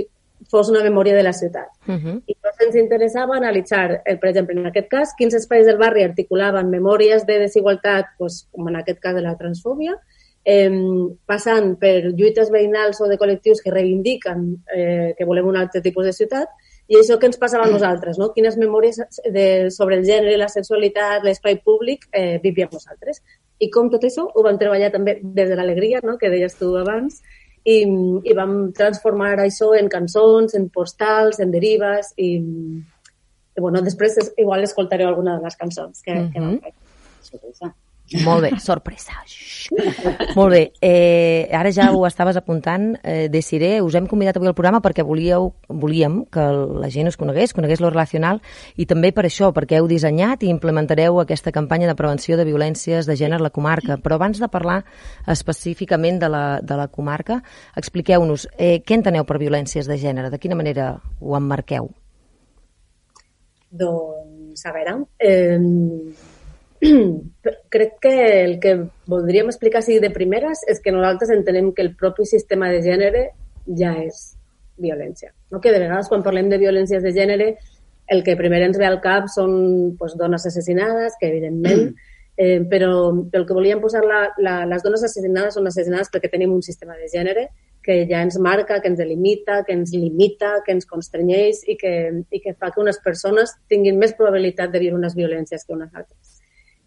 fos 0.50 0.70
una 0.72 0.82
memòria 0.84 1.16
de 1.16 1.22
la 1.24 1.32
ciutat. 1.32 1.68
Uh 1.86 1.94
-huh. 1.94 2.22
I 2.26 2.36
llavors 2.36 2.60
ens 2.66 2.76
interessava 2.76 3.36
analitzar, 3.36 4.02
eh, 4.04 4.16
per 4.16 4.30
exemple, 4.30 4.58
en 4.58 4.66
aquest 4.66 4.88
cas, 4.88 5.14
quins 5.16 5.34
espais 5.34 5.66
del 5.66 5.78
barri 5.78 6.02
articulaven 6.02 6.70
memòries 6.70 7.26
de 7.26 7.38
desigualtat, 7.38 8.06
doncs, 8.18 8.48
com 8.50 8.68
en 8.68 8.76
aquest 8.76 9.00
cas 9.00 9.14
de 9.14 9.22
la 9.22 9.36
transfòbia, 9.36 9.96
eh, 10.44 10.70
passant 11.26 11.78
per 11.78 12.12
lluites 12.12 12.50
veïnals 12.50 13.00
o 13.00 13.08
de 13.08 13.18
col·lectius 13.18 13.62
que 13.62 13.70
reivindiquen 13.70 14.64
eh, 14.74 15.14
que 15.16 15.24
volem 15.24 15.46
un 15.46 15.56
altre 15.56 15.80
tipus 15.80 16.04
de 16.04 16.12
ciutat, 16.12 16.48
i 16.88 16.96
això 16.96 17.18
que 17.18 17.26
ens 17.26 17.38
passava 17.38 17.64
a 17.64 17.70
nosaltres, 17.70 18.18
no? 18.18 18.32
Quines 18.34 18.56
memòries 18.56 18.96
de, 19.32 19.70
sobre 19.70 19.96
el 19.96 20.04
gènere, 20.04 20.36
la 20.36 20.48
sexualitat, 20.48 21.22
l'espai 21.22 21.60
públic 21.64 22.08
eh, 22.12 22.40
vivíem 22.42 22.68
nosaltres. 22.72 23.22
I 23.60 23.68
com 23.70 23.90
tot 23.92 24.04
això 24.08 24.24
ho 24.24 24.42
vam 24.46 24.58
treballar 24.58 24.90
també 24.92 25.18
des 25.22 25.50
de 25.50 25.56
l'alegria, 25.56 26.00
no? 26.02 26.16
que 26.18 26.30
deies 26.32 26.56
tu 26.56 26.72
abans, 26.80 27.20
i, 27.68 27.82
i 28.24 28.36
vam 28.36 28.72
transformar 28.76 29.34
això 29.42 29.74
en 29.76 29.90
cançons, 29.92 30.54
en 30.56 30.68
postals, 30.72 31.40
en 31.44 31.52
derives 31.52 32.14
i, 32.16 32.30
i 32.40 33.60
bueno, 33.60 33.82
després 33.84 34.16
igual 34.40 34.64
escoltaré 34.64 35.04
alguna 35.04 35.36
de 35.36 35.44
les 35.44 35.56
cançons 35.60 36.00
que, 36.02 36.14
mm 36.14 36.26
-hmm. 36.26 36.32
que 36.32 36.40
vam 36.40 36.58
fer. 37.60 37.72
Molt 38.24 38.42
bé, 38.42 38.50
sorpresa. 38.58 39.14
Molt 40.34 40.50
bé, 40.50 40.72
eh, 40.82 41.48
ara 41.54 41.70
ja 41.70 41.90
ho 41.94 42.02
estaves 42.06 42.36
apuntant, 42.36 42.96
eh, 43.04 43.28
Desiré, 43.30 43.80
us 43.82 43.94
hem 43.94 44.08
convidat 44.10 44.36
avui 44.36 44.48
al 44.48 44.54
programa 44.54 44.80
perquè 44.82 45.04
volíeu, 45.06 45.52
volíem 45.68 46.24
que 46.26 46.42
la 46.42 46.90
gent 46.90 47.06
us 47.06 47.16
conegués, 47.16 47.54
conegués 47.54 47.80
lo 47.80 47.90
relacional, 47.90 48.40
i 48.74 48.86
també 48.86 49.12
per 49.12 49.26
això, 49.26 49.52
perquè 49.54 49.78
heu 49.78 49.86
dissenyat 49.86 50.42
i 50.42 50.50
implementareu 50.50 51.20
aquesta 51.20 51.52
campanya 51.52 51.86
de 51.86 51.94
prevenció 51.94 52.36
de 52.36 52.44
violències 52.44 53.06
de 53.06 53.16
gènere 53.16 53.38
a 53.38 53.46
la 53.46 53.54
comarca. 53.54 53.98
Però 54.02 54.18
abans 54.18 54.40
de 54.40 54.48
parlar 54.48 54.84
específicament 55.26 56.18
de 56.18 56.28
la, 56.28 56.44
de 56.62 56.76
la 56.76 56.88
comarca, 56.88 57.42
expliqueu-nos 57.76 58.48
eh, 58.58 58.82
què 58.82 58.98
enteneu 58.98 59.24
per 59.24 59.38
violències 59.38 59.86
de 59.86 59.98
gènere, 59.98 60.30
de 60.30 60.38
quina 60.42 60.58
manera 60.58 60.96
ho 61.20 61.36
emmarqueu? 61.38 61.92
Doncs, 63.70 64.66
a 64.66 64.72
veure, 64.74 64.96
eh, 65.22 65.58
crec 67.74 67.96
que 68.00 68.44
el 68.44 68.58
que 68.60 68.74
voldríem 69.06 69.50
explicar 69.52 69.82
així 69.82 69.98
de 70.00 70.10
primeres 70.14 70.64
és 70.68 70.80
que 70.80 70.94
nosaltres 70.94 71.32
entenem 71.34 71.72
que 71.76 71.84
el 71.84 71.94
propi 71.96 72.24
sistema 72.28 72.70
de 72.72 72.80
gènere 72.84 73.24
ja 73.76 73.92
és 74.00 74.38
violència. 74.80 75.34
No? 75.50 75.60
Que 75.60 75.72
de 75.72 75.82
vegades 75.82 76.08
quan 76.08 76.24
parlem 76.24 76.48
de 76.48 76.58
violències 76.58 77.02
de 77.04 77.12
gènere 77.12 77.50
el 78.10 78.24
que 78.26 78.36
primer 78.36 78.62
ens 78.66 78.78
ve 78.80 78.88
al 78.88 78.98
cap 79.00 79.28
són 79.30 79.94
pues, 79.98 80.16
dones 80.18 80.46
assassinades, 80.48 81.14
que 81.20 81.28
evidentment, 81.28 81.92
eh, 82.40 82.58
però 82.70 83.12
el 83.12 83.46
que 83.46 83.56
volíem 83.56 83.82
posar 83.82 84.02
la, 84.06 84.24
la, 84.42 84.56
les 84.66 84.82
dones 84.82 85.04
assassinades 85.04 85.54
són 85.54 85.68
assassinades 85.70 86.10
perquè 86.10 86.32
tenim 86.32 86.56
un 86.56 86.64
sistema 86.66 86.96
de 86.98 87.10
gènere 87.12 87.50
que 87.84 88.02
ja 88.10 88.24
ens 88.24 88.36
marca, 88.40 88.80
que 88.80 88.90
ens 88.90 88.98
delimita, 88.98 89.62
que 89.64 89.72
ens 89.76 89.92
limita, 89.94 90.58
que 90.66 90.74
ens 90.74 90.88
constrenyeix 90.88 91.62
i 91.68 91.78
que, 91.80 91.94
i 92.28 92.42
que 92.42 92.56
fa 92.56 92.72
que 92.74 92.82
unes 92.82 93.00
persones 93.04 93.54
tinguin 93.72 94.00
més 94.00 94.12
probabilitat 94.18 94.72
de 94.72 94.82
viure 94.82 94.98
unes 94.98 95.16
violències 95.16 95.64
que 95.64 95.76
unes 95.76 95.94
altres. 95.94 96.29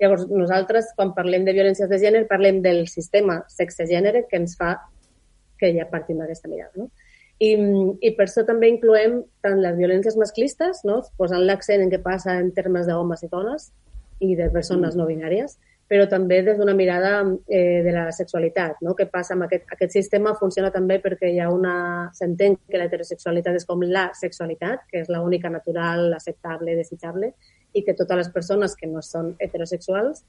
Llavors, 0.02 0.26
nosaltres, 0.30 0.92
quan 0.98 1.14
parlem 1.16 1.46
de 1.46 1.54
violències 1.56 1.90
de 1.90 2.00
gènere, 2.02 2.28
parlem 2.30 2.62
del 2.66 2.86
sistema 2.92 3.42
sexe-gènere 3.52 4.26
que 4.30 4.40
ens 4.42 4.58
fa 4.60 4.76
que 5.60 5.72
ja 5.76 5.88
partim 5.90 6.20
d'aquesta 6.20 6.50
mirada. 6.52 6.74
No? 6.76 6.90
I, 7.44 7.54
I 8.02 8.14
per 8.18 8.28
això 8.28 8.44
també 8.48 8.70
incloem 8.72 9.22
tant 9.46 9.60
les 9.62 9.78
violències 9.78 10.18
masclistes, 10.20 10.84
no? 10.88 11.02
posant 11.20 11.44
l'accent 11.46 11.84
en 11.84 11.92
què 11.92 12.00
passa 12.04 12.38
en 12.40 12.52
termes 12.56 12.90
d'homes 12.90 13.24
i 13.26 13.30
dones 13.32 13.70
i 14.24 14.36
de 14.40 14.50
persones 14.54 14.96
no 14.96 15.08
binàries, 15.10 15.58
però 15.94 16.08
també 16.10 16.40
des 16.42 16.58
d'una 16.58 16.74
mirada 16.74 17.20
eh, 17.46 17.84
de 17.86 17.92
la 17.94 18.08
sexualitat, 18.12 18.80
no? 18.82 18.96
Què 18.98 19.06
passa 19.14 19.36
amb 19.36 19.46
aquest, 19.46 19.68
aquest 19.76 19.94
sistema 19.94 20.32
funciona 20.40 20.72
també 20.74 20.96
perquè 21.04 21.30
hi 21.30 21.38
ha 21.38 21.52
una... 21.54 21.74
s'entén 22.18 22.56
que 22.66 22.80
la 22.82 22.88
heterosexualitat 22.90 23.60
és 23.60 23.68
com 23.70 23.84
la 23.86 24.08
sexualitat, 24.18 24.88
que 24.90 25.04
és 25.04 25.12
l'única 25.14 25.52
natural, 25.54 26.08
acceptable, 26.18 26.74
desitjable, 26.80 27.30
i 27.78 27.84
que 27.86 27.94
totes 28.00 28.24
les 28.24 28.32
persones 28.34 28.74
que 28.80 28.90
no 28.90 29.04
són 29.06 29.36
heterosexuals 29.38 30.24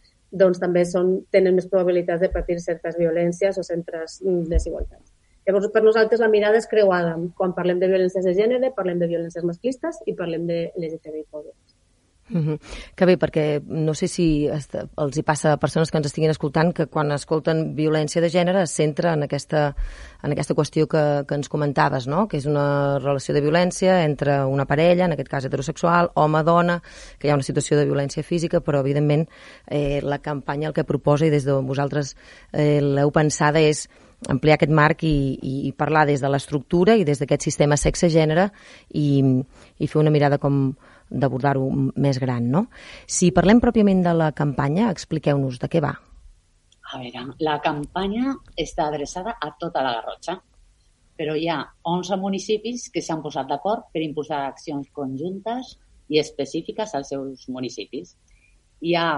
doncs 0.44 0.60
també 0.60 0.82
són, 0.90 1.14
tenen 1.32 1.56
més 1.56 1.70
probabilitats 1.72 2.20
de 2.20 2.28
patir 2.34 2.58
certes 2.60 2.98
violències 3.00 3.56
o 3.56 3.64
certes 3.64 4.18
mm, 4.20 4.44
desigualtats. 4.52 5.14
Llavors, 5.48 5.70
per 5.72 5.80
nosaltres 5.86 6.20
la 6.20 6.28
mirada 6.32 6.60
és 6.60 6.68
creuada. 6.68 7.16
Quan 7.40 7.56
parlem 7.56 7.80
de 7.80 7.88
violències 7.88 8.28
de 8.28 8.36
gènere, 8.36 8.74
parlem 8.76 9.00
de 9.00 9.08
violències 9.08 9.48
masclistes 9.48 10.02
i 10.04 10.16
parlem 10.20 10.44
de 10.50 10.60
LGTBI-fòbies. 10.76 11.73
Mm 12.28 12.40
-hmm. 12.40 12.58
Que 12.96 13.04
bé, 13.04 13.18
perquè 13.18 13.62
no 13.66 13.92
sé 13.92 14.08
si 14.08 14.48
els 14.48 15.16
hi 15.16 15.22
passa 15.22 15.52
a 15.52 15.56
persones 15.58 15.90
que 15.90 15.98
ens 15.98 16.06
estiguin 16.06 16.30
escoltant 16.30 16.72
que 16.72 16.86
quan 16.86 17.12
escolten 17.12 17.74
violència 17.76 18.22
de 18.22 18.30
gènere 18.30 18.62
es 18.62 18.70
centra 18.70 19.12
en 19.12 19.22
aquesta, 19.22 19.74
en 20.22 20.32
aquesta 20.32 20.54
qüestió 20.54 20.86
que, 20.86 21.24
que 21.28 21.34
ens 21.34 21.48
comentaves, 21.48 22.06
no? 22.06 22.26
que 22.26 22.38
és 22.38 22.46
una 22.46 22.98
relació 22.98 23.34
de 23.34 23.42
violència 23.42 24.04
entre 24.04 24.44
una 24.44 24.64
parella, 24.64 25.04
en 25.04 25.12
aquest 25.12 25.28
cas 25.28 25.44
heterosexual, 25.44 26.10
home-dona, 26.14 26.82
que 27.18 27.28
hi 27.28 27.30
ha 27.30 27.34
una 27.34 27.42
situació 27.42 27.76
de 27.76 27.84
violència 27.84 28.22
física, 28.22 28.60
però 28.60 28.80
evidentment 28.80 29.28
eh, 29.66 30.00
la 30.02 30.18
campanya 30.18 30.68
el 30.68 30.74
que 30.74 30.84
proposa 30.84 31.26
i 31.26 31.30
des 31.30 31.44
de 31.44 31.52
vosaltres 31.52 32.16
eh, 32.52 32.80
l'heu 32.80 33.10
pensada 33.10 33.60
és 33.60 33.88
ampliar 34.28 34.54
aquest 34.54 34.72
marc 34.72 35.04
i, 35.04 35.38
i, 35.42 35.72
parlar 35.72 36.06
des 36.06 36.20
de 36.20 36.28
l'estructura 36.28 36.96
i 36.96 37.04
des 37.04 37.18
d'aquest 37.18 37.42
sistema 37.42 37.76
sexe-gènere 37.76 38.50
i, 38.94 39.22
i 39.78 39.86
fer 39.86 40.00
una 40.00 40.10
mirada 40.10 40.38
com 40.38 40.74
d'abordar-ho 41.10 41.68
més 41.96 42.18
gran, 42.22 42.48
no? 42.50 42.66
Si 43.06 43.30
parlem 43.34 43.60
pròpiament 43.62 44.02
de 44.04 44.14
la 44.16 44.32
campanya, 44.32 44.90
expliqueu-nos 44.90 45.60
de 45.62 45.70
què 45.70 45.82
va. 45.84 45.94
A 46.94 46.98
veure, 47.00 47.22
la 47.40 47.58
campanya 47.64 48.34
està 48.60 48.88
adreçada 48.88 49.36
a 49.40 49.50
tota 49.60 49.82
la 49.84 49.94
Garrotxa, 49.96 50.36
però 51.18 51.36
hi 51.38 51.48
ha 51.48 51.60
11 51.90 52.18
municipis 52.20 52.88
que 52.92 53.02
s'han 53.02 53.22
posat 53.22 53.48
d'acord 53.50 53.88
per 53.94 54.02
impulsar 54.02 54.44
accions 54.48 54.90
conjuntes 54.92 55.76
i 56.10 56.20
específiques 56.20 56.94
als 56.94 57.12
seus 57.14 57.48
municipis. 57.48 58.14
Hi 58.84 58.92
ha 58.98 59.08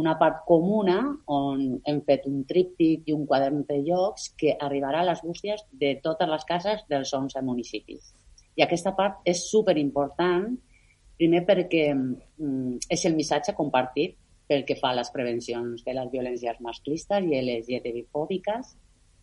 una 0.00 0.16
part 0.18 0.42
comuna 0.48 0.98
on 1.30 1.60
hem 1.86 2.00
fet 2.08 2.24
un 2.26 2.42
tríptic 2.48 3.06
i 3.06 3.14
un 3.14 3.28
quadern 3.30 3.62
de 3.68 3.78
llocs 3.86 4.30
que 4.40 4.56
arribarà 4.68 5.04
a 5.04 5.10
les 5.12 5.22
bústies 5.22 5.62
de 5.70 5.94
totes 6.02 6.28
les 6.28 6.46
cases 6.48 6.82
dels 6.90 7.12
11 7.14 7.44
municipis. 7.46 8.14
I 8.56 8.64
aquesta 8.64 8.94
part 8.96 9.20
és 9.28 9.44
superimportant 9.50 10.48
important 10.48 10.73
Primer 11.18 11.44
perquè 11.46 11.88
mm, 11.94 12.90
és 12.90 13.04
el 13.06 13.14
missatge 13.14 13.54
compartit 13.54 14.16
pel 14.48 14.64
que 14.68 14.76
fa 14.76 14.90
a 14.90 14.98
les 14.98 15.10
prevencions 15.14 15.84
de 15.84 15.94
les 15.96 16.10
violències 16.12 16.60
masclistes 16.60 17.24
i 17.24 17.38
LGTBI-fòbiques 17.38 18.74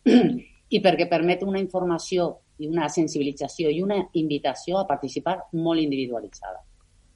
i 0.76 0.80
perquè 0.82 1.06
permet 1.10 1.44
una 1.46 1.60
informació 1.62 2.28
i 2.62 2.68
una 2.70 2.88
sensibilització 2.88 3.70
i 3.70 3.82
una 3.82 3.98
invitació 4.18 4.78
a 4.80 4.86
participar 4.88 5.38
molt 5.52 5.82
individualitzada. 5.82 6.62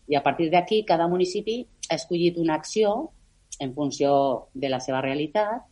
I 0.07 0.15
a 0.15 0.23
partir 0.23 0.51
d'aquí, 0.53 0.85
cada 0.87 1.09
municipi 1.09 1.61
ha 1.91 1.97
escollit 1.97 2.39
una 2.39 2.55
acció 2.55 3.11
en 3.59 3.73
funció 3.75 4.51
de 4.55 4.69
la 4.69 4.81
seva 4.81 5.01
realitat 5.01 5.65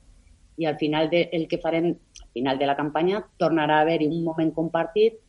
i 0.56 0.66
al 0.66 0.78
final 0.78 1.10
de, 1.10 1.28
el 1.32 1.46
que 1.50 1.58
farem, 1.58 1.92
al 1.92 2.30
final 2.32 2.58
de 2.58 2.66
la 2.66 2.76
campanya, 2.78 3.20
tornarà 3.38 3.78
a 3.78 3.86
haver-hi 3.86 4.08
un 4.08 4.24
moment 4.24 4.52
compartit 4.54 5.20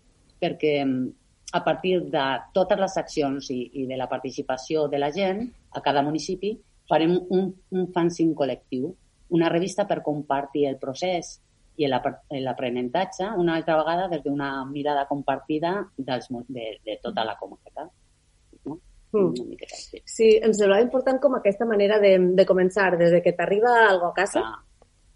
perquè 0.41 0.77
mm, 0.85 1.11
a 1.53 1.63
partir 1.63 2.01
de 2.11 2.25
totes 2.53 2.79
les 2.79 2.97
accions 2.97 3.49
i, 3.53 3.59
i 3.81 3.85
de 3.87 3.97
la 3.97 4.09
participació 4.09 4.87
de 4.91 4.99
la 4.99 5.11
gent 5.13 5.45
a 5.75 5.81
cada 5.81 6.03
municipi, 6.03 6.55
farem 6.89 7.15
un, 7.29 7.49
un 7.71 7.87
fanzine 7.93 8.35
col·lectiu, 8.37 8.91
una 9.35 9.49
revista 9.49 9.85
per 9.89 10.01
compartir 10.05 10.67
el 10.69 10.77
procés 10.81 11.39
i 11.75 11.89
l'aprenentatge 11.89 13.31
una 13.41 13.55
altra 13.59 13.75
vegada 13.81 14.07
des 14.07 14.21
d'una 14.23 14.49
mirada 14.69 15.07
compartida 15.09 15.81
dels, 15.97 16.29
de, 16.47 16.67
de 16.85 16.99
tota 17.03 17.25
la 17.27 17.35
comunitat. 17.39 17.89
No? 18.65 18.77
Mm. 19.11 19.57
Sí, 20.03 20.35
ens 20.37 20.59
semblava 20.59 20.83
important 20.83 21.19
com 21.23 21.35
aquesta 21.35 21.67
manera 21.67 21.99
de, 21.99 22.15
de 22.37 22.45
començar, 22.47 22.93
des 22.99 23.11
de 23.11 23.21
que 23.23 23.35
t'arriba 23.35 23.73
algo 23.89 24.11
a 24.11 24.15
casa, 24.15 24.41
Clar 24.41 24.64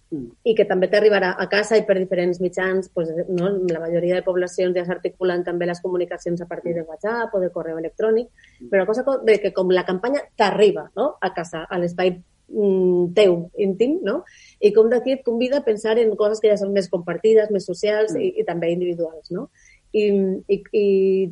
i 0.09 0.55
que 0.57 0.65
també 0.65 0.87
t'arribarà 0.89 1.35
a 1.37 1.45
casa 1.51 1.77
i 1.77 1.83
per 1.85 1.95
diferents 1.99 2.39
mitjans, 2.41 2.89
pues, 2.93 3.11
no? 3.29 3.51
la 3.69 3.81
majoria 3.83 4.17
de 4.17 4.25
poblacions 4.25 4.73
ja 4.77 4.85
s'articulen 4.87 5.43
també 5.45 5.67
les 5.69 5.81
comunicacions 5.83 6.41
a 6.41 6.47
partir 6.49 6.73
de 6.73 6.85
WhatsApp 6.87 7.35
o 7.35 7.41
de 7.43 7.51
correu 7.53 7.77
electrònic, 7.77 8.31
però 8.71 8.83
la 8.83 8.89
cosa 8.89 9.05
de 9.25 9.37
que 9.43 9.53
com 9.53 9.69
la 9.69 9.85
campanya 9.85 10.23
t'arriba 10.35 10.89
no? 10.97 11.11
a 11.21 11.29
casa, 11.33 11.65
a 11.69 11.77
l'espai 11.77 12.15
mm, 12.15 13.11
teu 13.13 13.35
íntim, 13.61 13.99
no? 14.05 14.23
I 14.59 14.73
com 14.73 14.89
d'aquí 14.89 15.13
et 15.19 15.25
convida 15.25 15.59
a 15.59 15.67
pensar 15.67 15.99
en 16.01 16.15
coses 16.17 16.41
que 16.41 16.49
ja 16.49 16.57
són 16.57 16.73
més 16.73 16.89
compartides, 16.89 17.51
més 17.53 17.69
socials 17.69 18.15
i, 18.17 18.31
i 18.41 18.47
també 18.47 18.71
individuals, 18.73 19.29
no? 19.29 19.49
I, 19.93 20.09
i, 20.49 20.57
i 20.73 20.87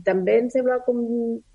també 0.05 0.37
em 0.43 0.51
sembla 0.53 0.79
com... 0.85 1.01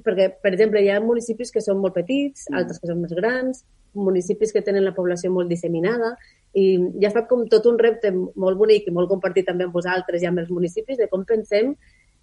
Perquè, 0.02 0.29
per 0.43 0.52
exemple, 0.55 0.83
hi 0.83 0.91
ha 0.91 0.99
municipis 1.02 1.55
que 1.55 1.62
són 1.62 1.79
molt 1.83 1.95
petits, 1.95 2.49
altres 2.50 2.83
que 2.83 2.91
són 2.91 3.00
més 3.02 3.14
grans, 3.14 3.62
municipis 3.95 4.53
que 4.53 4.63
tenen 4.65 4.85
la 4.85 4.95
població 4.97 5.31
molt 5.33 5.51
disseminada 5.51 6.15
i 6.55 6.77
ja 7.01 7.09
estat 7.09 7.29
com 7.29 7.47
tot 7.49 7.67
un 7.69 7.79
repte 7.81 8.13
molt 8.13 8.59
bonic 8.61 8.89
i 8.89 8.95
molt 8.95 9.11
compartit 9.11 9.49
també 9.49 9.67
amb 9.67 9.77
vosaltres 9.77 10.23
i 10.23 10.29
amb 10.29 10.43
els 10.43 10.53
municipis 10.53 11.01
de 11.01 11.09
com 11.13 11.25
pensem 11.29 11.75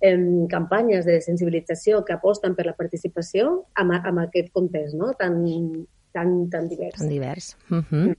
en 0.01 0.47
campanyes 0.47 1.05
de 1.05 1.19
sensibilització 1.21 2.03
que 2.07 2.15
aposten 2.15 2.55
per 2.55 2.65
la 2.65 2.75
participació 2.77 3.65
amb, 3.75 3.97
amb 3.99 4.23
aquest 4.23 4.53
context 4.55 4.95
no? 4.95 5.11
tan, 5.19 5.41
tan, 6.15 6.49
tan 6.49 6.69
divers. 6.71 6.97
Tan 7.01 7.09
divers. 7.09 7.55
Uh 7.69 7.83
-huh. 7.83 8.07
Mm. 8.09 8.17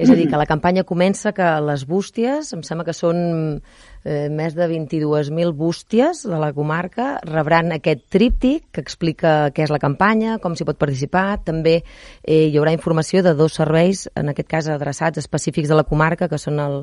És 0.00 0.08
a 0.08 0.14
dir, 0.16 0.28
que 0.30 0.36
la 0.36 0.46
campanya 0.46 0.84
comença 0.84 1.32
que 1.32 1.48
les 1.60 1.84
bústies, 1.86 2.52
em 2.52 2.62
sembla 2.62 2.86
que 2.88 2.94
són 2.96 3.62
eh, 4.04 4.28
més 4.30 4.56
de 4.56 4.66
22.000 4.68 5.52
bústies 5.56 6.22
de 6.26 6.38
la 6.40 6.52
comarca 6.52 7.14
rebran 7.26 7.72
aquest 7.76 8.04
tríptic 8.12 8.68
que 8.74 8.82
explica 8.82 9.50
què 9.54 9.66
és 9.66 9.72
la 9.72 9.80
campanya, 9.82 10.38
com 10.42 10.56
s'hi 10.56 10.66
pot 10.68 10.80
participar. 10.80 11.42
També 11.46 11.78
eh, 11.80 12.48
hi 12.48 12.58
haurà 12.58 12.74
informació 12.74 13.22
de 13.22 13.34
dos 13.38 13.58
serveis, 13.60 14.08
en 14.18 14.32
aquest 14.32 14.50
cas 14.50 14.70
adreçats 14.72 15.22
específics 15.22 15.70
de 15.70 15.78
la 15.78 15.86
comarca, 15.88 16.28
que 16.28 16.40
són 16.40 16.60
el, 16.62 16.82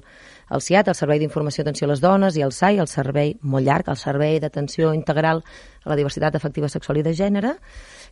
el 0.50 0.64
CIAT, 0.64 0.90
el 0.90 0.98
Servei 0.98 1.20
d'Informació 1.22 1.62
i 1.62 1.68
Atenció 1.68 1.88
a 1.88 1.94
les 1.94 2.04
Dones, 2.04 2.38
i 2.38 2.46
el 2.46 2.54
SAI, 2.56 2.80
el 2.82 2.90
servei 2.90 3.36
molt 3.42 3.68
llarg, 3.68 3.90
el 3.92 4.00
Servei 4.00 4.40
d'Atenció 4.42 4.94
Integral 4.96 5.44
a 5.86 5.92
la 5.92 5.98
Diversitat 6.00 6.36
Afectiva 6.36 6.70
Sexual 6.70 7.00
i 7.00 7.04
de 7.06 7.14
Gènere, 7.16 7.56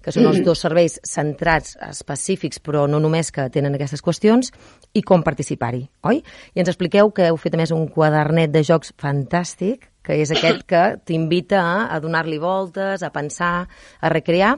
que 0.04 0.14
són 0.14 0.28
els 0.30 0.40
dos 0.46 0.62
serveis 0.64 1.00
centrats, 1.08 1.76
específics, 1.90 2.62
però 2.64 2.86
no 2.88 3.00
només 3.04 3.32
que 3.34 3.48
tenen 3.54 3.76
aquestes 3.76 4.04
qüestions, 4.06 4.54
i 4.94 5.04
com 5.06 5.26
participar-hi, 5.26 5.84
oi? 6.08 6.22
I 6.56 6.64
ens 6.64 6.72
expliqueu 6.72 7.12
que 7.12 7.28
heu 7.28 7.40
fet 7.42 7.58
a 7.58 7.62
més 7.62 7.74
un 7.76 7.88
quadernet 7.92 8.54
de 8.54 8.64
jocs 8.68 8.94
fantàstic, 9.01 9.89
que 10.08 10.16
és 10.24 10.32
aquest 10.32 10.63
que 10.70 10.84
t'invita 11.06 11.60
a, 11.60 11.80
a 11.92 12.00
donar-li 12.04 12.39
voltes, 12.39 13.04
a 13.04 13.12
pensar, 13.12 13.68
a 13.68 14.13
recrear 14.13 14.56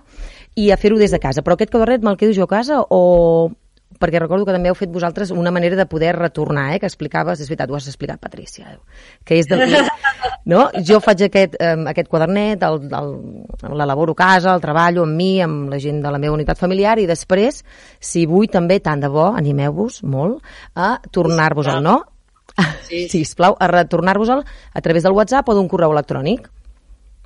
i 0.56 0.70
a 0.70 0.78
fer-ho 0.78 1.00
des 1.00 1.16
de 1.16 1.22
casa. 1.22 1.42
Però 1.42 1.58
aquest 1.58 1.74
quadernet 1.74 2.06
me'l 2.06 2.20
quedo 2.20 2.36
jo 2.38 2.46
a 2.46 2.54
casa 2.54 2.84
o 2.84 3.50
perquè 4.00 4.20
recordo 4.22 4.46
que 4.46 4.54
també 4.54 4.70
heu 4.70 4.78
fet 4.78 4.92
vosaltres 4.94 5.32
una 5.34 5.52
manera 5.52 5.76
de 5.76 5.86
poder 5.90 6.14
retornar, 6.16 6.76
eh, 6.76 6.80
que 6.80 6.88
explicaves, 6.88 7.42
és 7.42 7.50
veritat, 7.50 7.72
ho 7.72 7.76
has 7.76 7.88
explicat, 7.90 8.20
Patrícia, 8.22 8.78
que 9.26 9.40
és 9.42 9.50
de... 9.50 9.58
No? 10.50 10.70
Jo 10.86 11.02
faig 11.04 11.26
aquest, 11.26 11.58
eh, 11.60 11.74
aquest 11.92 12.08
quadernet, 12.10 12.64
l'elaboro 12.64 14.16
a 14.16 14.20
casa, 14.22 14.54
el 14.54 14.64
treballo 14.64 15.04
amb 15.06 15.18
mi, 15.20 15.34
amb 15.44 15.74
la 15.74 15.82
gent 15.82 16.00
de 16.06 16.14
la 16.14 16.22
meva 16.22 16.38
unitat 16.38 16.58
familiar, 16.58 16.96
i 17.02 17.10
després, 17.10 17.64
si 18.00 18.24
vull 18.30 18.48
també, 18.50 18.80
tant 18.80 19.04
de 19.04 19.12
bo, 19.12 19.28
animeu-vos 19.36 20.02
molt 20.08 20.40
a 20.76 20.96
tornar-vos-el, 21.12 21.84
no? 21.84 22.00
Sí. 22.88 23.08
Sisplau, 23.10 23.56
a 23.60 23.68
retornar-vos-el 23.68 24.44
a 24.74 24.82
través 24.82 25.04
del 25.04 25.14
WhatsApp 25.14 25.50
o 25.50 25.56
d'un 25.56 25.68
correu 25.68 25.92
electrònic. 25.92 26.50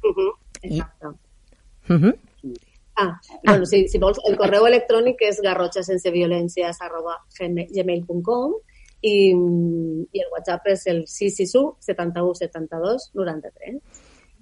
Uh 0.03 0.13
-huh. 0.15 0.31
Exacte. 0.61 1.07
I... 1.07 1.93
Uh 1.93 1.99
-huh. 1.99 2.15
Ah, 2.95 3.19
bueno, 3.43 3.65
si, 3.65 3.87
si 3.87 3.97
vols, 3.97 4.19
el 4.29 4.37
correu 4.37 4.67
electrònic 4.67 5.17
és 5.25 5.39
garrotxasenseviolències 5.41 6.77
arroba 6.79 7.17
gmail.com 7.39 8.53
i, 9.01 9.33
i 9.33 10.21
el 10.21 10.29
WhatsApp 10.31 10.67
és 10.67 10.85
el 10.87 11.07
661 11.07 11.77
71 11.79 12.35
72 12.35 13.09
93. 13.13 13.81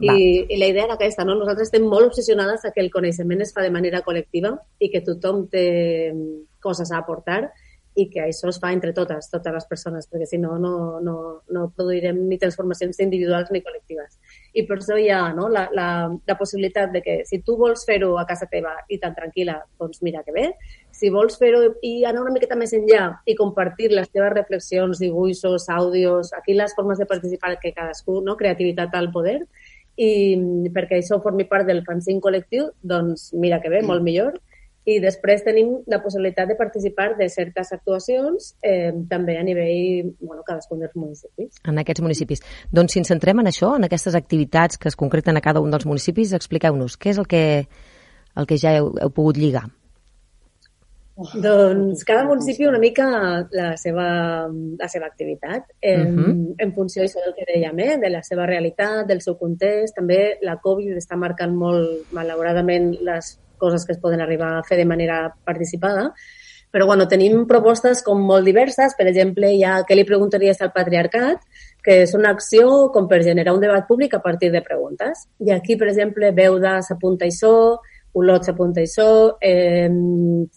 I, 0.01 0.47
I 0.49 0.57
la 0.57 0.67
idea 0.67 0.85
era 0.85 0.95
aquesta, 0.95 1.23
no? 1.23 1.35
Nosaltres 1.37 1.69
estem 1.69 1.83
molt 1.85 2.09
obsessionades 2.09 2.65
a 2.65 2.71
que 2.73 2.81
el 2.81 2.89
coneixement 2.91 3.41
es 3.45 3.53
fa 3.53 3.61
de 3.61 3.71
manera 3.71 4.01
col·lectiva 4.01 4.55
i 4.81 4.89
que 4.89 5.03
tothom 5.05 5.45
té 5.47 6.11
coses 6.59 6.91
a 6.91 6.97
aportar 6.97 7.51
i 7.99 8.05
que 8.11 8.21
això 8.23 8.47
es 8.47 8.59
fa 8.61 8.71
entre 8.71 8.93
totes, 8.95 9.27
totes 9.31 9.53
les 9.53 9.65
persones, 9.67 10.07
perquè 10.07 10.27
si 10.29 10.37
no, 10.39 10.53
no, 10.61 10.99
no, 11.03 11.15
no 11.51 11.63
produirem 11.75 12.21
ni 12.29 12.37
transformacions 12.39 13.01
individuals 13.03 13.51
ni 13.51 13.59
col·lectives. 13.65 14.15
I 14.55 14.63
per 14.67 14.77
això 14.77 14.95
hi 14.99 15.09
ha 15.11 15.21
no, 15.35 15.49
la, 15.51 15.65
la, 15.75 15.87
la 16.27 16.37
possibilitat 16.39 16.93
de 16.95 17.01
que 17.03 17.17
si 17.27 17.41
tu 17.43 17.57
vols 17.59 17.83
fer-ho 17.87 18.13
a 18.19 18.25
casa 18.29 18.47
teva 18.51 18.77
i 18.87 18.99
tan 19.01 19.15
tranquil·la, 19.17 19.57
doncs 19.81 19.99
mira 20.07 20.23
que 20.23 20.35
bé. 20.35 20.45
Si 20.95 21.11
vols 21.11 21.35
fer-ho 21.41 21.65
i 21.83 22.05
anar 22.07 22.23
una 22.23 22.35
miqueta 22.35 22.55
més 22.59 22.71
enllà 22.77 23.09
i 23.27 23.35
compartir 23.35 23.91
les 23.91 24.07
teves 24.13 24.31
reflexions, 24.37 25.01
dibuixos, 25.03 25.67
àudios, 25.67 26.31
aquí 26.37 26.55
les 26.55 26.75
formes 26.77 27.01
de 27.01 27.09
participar 27.09 27.57
que 27.59 27.73
cadascú, 27.75 28.21
no? 28.23 28.37
creativitat 28.39 28.95
al 28.95 29.11
poder, 29.11 29.41
i 29.99 30.69
perquè 30.71 31.01
això 31.01 31.19
formi 31.21 31.43
part 31.49 31.67
del 31.67 31.83
fanzine 31.83 32.23
col·lectiu, 32.23 32.69
doncs 32.81 33.33
mira 33.35 33.59
que 33.59 33.69
bé, 33.69 33.83
molt 33.83 34.07
millor 34.07 34.39
i 34.85 34.97
després 35.01 35.43
tenim 35.45 35.75
la 35.91 35.99
possibilitat 36.01 36.49
de 36.49 36.55
participar 36.57 37.11
de 37.17 37.27
certes 37.29 37.69
actuacions 37.75 38.55
eh, 38.65 38.89
també 39.09 39.37
a 39.37 39.43
nivell, 39.45 40.13
bueno, 40.19 40.41
cadascun 40.47 40.81
dels 40.81 40.95
municipis. 40.97 41.59
En 41.69 41.77
aquests 41.77 42.01
municipis. 42.01 42.41
Doncs 42.73 42.95
si 42.95 43.03
ens 43.03 43.11
centrem 43.13 43.43
en 43.43 43.51
això, 43.51 43.75
en 43.77 43.85
aquestes 43.85 44.17
activitats 44.17 44.81
que 44.81 44.89
es 44.89 44.97
concreten 44.97 45.37
a 45.37 45.43
cada 45.45 45.61
un 45.61 45.69
dels 45.73 45.85
municipis, 45.85 46.33
expliqueu-nos, 46.33 46.97
què 46.97 47.13
és 47.13 47.21
el 47.21 47.29
que, 47.29 47.43
el 48.33 48.49
que 48.49 48.57
ja 48.57 48.73
heu, 48.79 48.89
heu 48.97 49.13
pogut 49.13 49.37
lligar? 49.37 49.67
Doncs 51.21 52.01
cada 52.07 52.23
municipi 52.25 52.65
una 52.65 52.79
mica 52.81 53.05
la 53.53 53.75
seva, 53.77 54.07
la 54.49 54.87
seva 54.89 55.05
activitat, 55.05 55.67
en, 55.81 56.07
uh 56.07 56.25
-huh. 56.25 56.55
en 56.57 56.73
funció 56.73 57.03
això 57.03 57.19
del 57.21 57.35
que 57.35 57.45
dèiem, 57.45 57.79
eh? 57.79 57.97
de 57.99 58.09
la 58.09 58.23
seva 58.23 58.47
realitat, 58.47 59.05
del 59.05 59.21
seu 59.21 59.37
context. 59.37 59.95
També 59.95 60.39
la 60.41 60.57
Covid 60.57 60.97
està 60.97 61.15
marcant 61.15 61.53
molt, 61.53 62.11
malauradament, 62.11 62.95
les 63.01 63.37
coses 63.61 63.85
que 63.85 63.93
es 63.93 64.01
poden 64.01 64.21
arribar 64.25 64.55
a 64.57 64.63
fer 64.67 64.81
de 64.81 64.89
manera 64.89 65.27
participada. 65.45 66.09
Però 66.71 66.85
bueno, 66.87 67.05
tenim 67.11 67.45
propostes 67.47 67.99
com 68.01 68.21
molt 68.23 68.47
diverses. 68.47 68.95
Per 68.97 69.05
exemple, 69.11 69.49
hi 69.51 69.63
ha 69.67 69.81
què 69.87 69.95
li 69.97 70.07
preguntaries 70.07 70.61
al 70.63 70.71
patriarcat, 70.73 71.43
que 71.83 72.01
és 72.05 72.13
una 72.15 72.31
acció 72.31 72.89
com 72.95 73.09
per 73.11 73.21
generar 73.25 73.53
un 73.57 73.63
debat 73.63 73.87
públic 73.87 74.15
a 74.15 74.21
partir 74.23 74.51
de 74.53 74.63
preguntes. 74.63 75.27
I 75.43 75.51
aquí, 75.51 75.75
per 75.75 75.89
exemple, 75.91 76.31
Beuda 76.31 76.79
s'apunta 76.85 77.27
so, 77.35 77.81
Olot 78.13 78.43
s'apunta 78.43 78.83
so, 78.91 79.37
eh, 79.39 79.87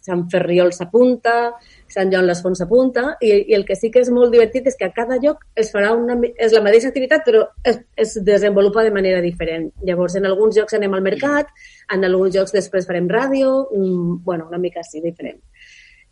Sant 0.02 0.24
Ferriol 0.30 0.72
s'apunta, 0.74 1.54
Sant 1.94 2.10
Joan 2.10 2.26
les 2.26 2.40
Fonts 2.42 2.58
s'apunta, 2.58 3.04
i, 3.22 3.30
i 3.52 3.54
el 3.54 3.64
que 3.68 3.76
sí 3.78 3.90
que 3.94 4.02
és 4.02 4.10
molt 4.10 4.34
divertit 4.34 4.66
és 4.66 4.78
que 4.78 4.88
a 4.88 4.94
cada 4.94 5.20
lloc 5.22 5.44
es 5.60 5.70
farà 5.74 5.92
una, 5.94 6.16
és 6.34 6.54
la 6.56 6.62
mateixa 6.64 6.90
activitat, 6.90 7.22
però 7.26 7.44
es, 7.62 7.78
es 8.00 8.16
desenvolupa 8.26 8.82
de 8.82 8.90
manera 8.94 9.22
diferent. 9.22 9.70
Llavors, 9.86 10.18
en 10.18 10.26
alguns 10.26 10.58
llocs 10.58 10.74
anem 10.74 10.96
al 10.96 11.04
mercat, 11.06 11.52
en 11.94 12.06
alguns 12.08 12.34
llocs 12.34 12.54
després 12.56 12.88
farem 12.90 13.06
ràdio, 13.10 13.54
mm, 13.70 14.18
bueno, 14.26 14.48
una 14.50 14.58
mica 14.58 14.82
així, 14.82 15.02
diferent. 15.04 15.38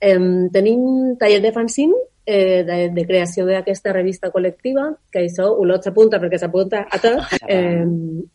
Eh, 0.03 0.19
tenim 0.55 1.17
taller 1.19 1.43
de 1.43 1.53
fanzine 1.55 1.99
eh, 2.27 2.63
de, 2.67 2.77
de 2.95 3.05
creació 3.07 3.47
d'aquesta 3.47 3.93
revista 3.95 4.31
col·lectiva, 4.35 4.89
que 5.11 5.25
això 5.25 5.49
Olot 5.63 5.87
s'apunta 5.87 6.21
perquè 6.23 6.39
s'apunta 6.39 6.85
a 6.87 7.01
tot, 7.03 7.35
eh, 7.51 7.87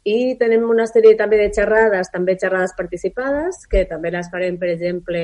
i 0.04 0.18
tenem 0.40 0.68
una 0.68 0.88
sèrie 0.90 1.16
també 1.20 1.40
de 1.40 1.48
xerrades, 1.56 2.12
també 2.12 2.38
xerrades 2.40 2.76
participades, 2.78 3.64
que 3.72 3.86
també 3.88 4.12
les 4.12 4.28
farem, 4.32 4.60
per 4.60 4.74
exemple, 4.74 5.24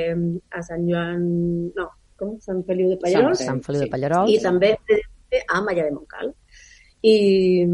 a 0.52 0.64
Sant 0.64 0.88
Joan... 0.88 1.28
No, 1.76 1.90
com? 2.24 2.38
Sant 2.44 2.64
Feliu 2.68 2.94
de 2.96 3.02
Pallarols. 3.02 3.44
Sant, 3.44 3.52
Sant 3.52 3.66
Feliu 3.68 3.86
de 3.86 3.92
Pallarols. 3.92 4.32
I 4.32 4.40
també 4.44 4.74
a 5.50 5.62
Malla 5.62 5.84
de 5.84 5.92
Montcal. 5.92 6.34
I, 7.04 7.66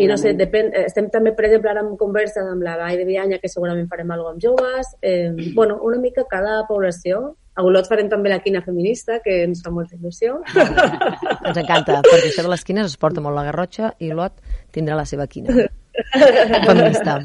i 0.00 0.06
no 0.08 0.16
sé, 0.16 0.32
depèn, 0.32 0.70
estem 0.86 1.10
també, 1.12 1.34
per 1.36 1.44
exemple, 1.44 1.68
ara 1.74 1.82
en 1.84 1.92
conversa 2.00 2.40
amb 2.48 2.64
la 2.64 2.78
Vall 2.80 2.96
de 2.96 3.04
Vianya, 3.04 3.36
que 3.42 3.50
segurament 3.52 3.90
farem 3.90 4.14
alguna 4.14 4.32
amb 4.32 4.40
joves. 4.40 4.94
Eh, 5.02 5.28
bueno, 5.58 5.76
una 5.84 6.00
mica 6.00 6.24
cada 6.30 6.62
població 6.68 7.34
a 7.52 7.64
Olot 7.66 7.90
farem 7.90 8.08
també 8.08 8.30
la 8.32 8.40
quina 8.40 8.62
feminista, 8.64 9.18
que 9.20 9.42
ens 9.44 9.60
fa 9.64 9.72
molta 9.74 9.98
il·lusió. 9.98 10.38
ens 11.50 11.60
encanta, 11.60 12.00
perquè 12.06 12.30
això 12.30 12.46
de 12.46 12.54
les 12.54 12.64
quines 12.64 12.88
es 12.88 12.96
porta 12.96 13.20
molt 13.20 13.36
la 13.36 13.44
Garrotxa 13.50 13.92
i 14.00 14.08
Olot 14.14 14.40
tindrà 14.72 14.96
la 14.96 15.04
seva 15.04 15.28
quina 15.28 15.68
feminista. 16.70 17.20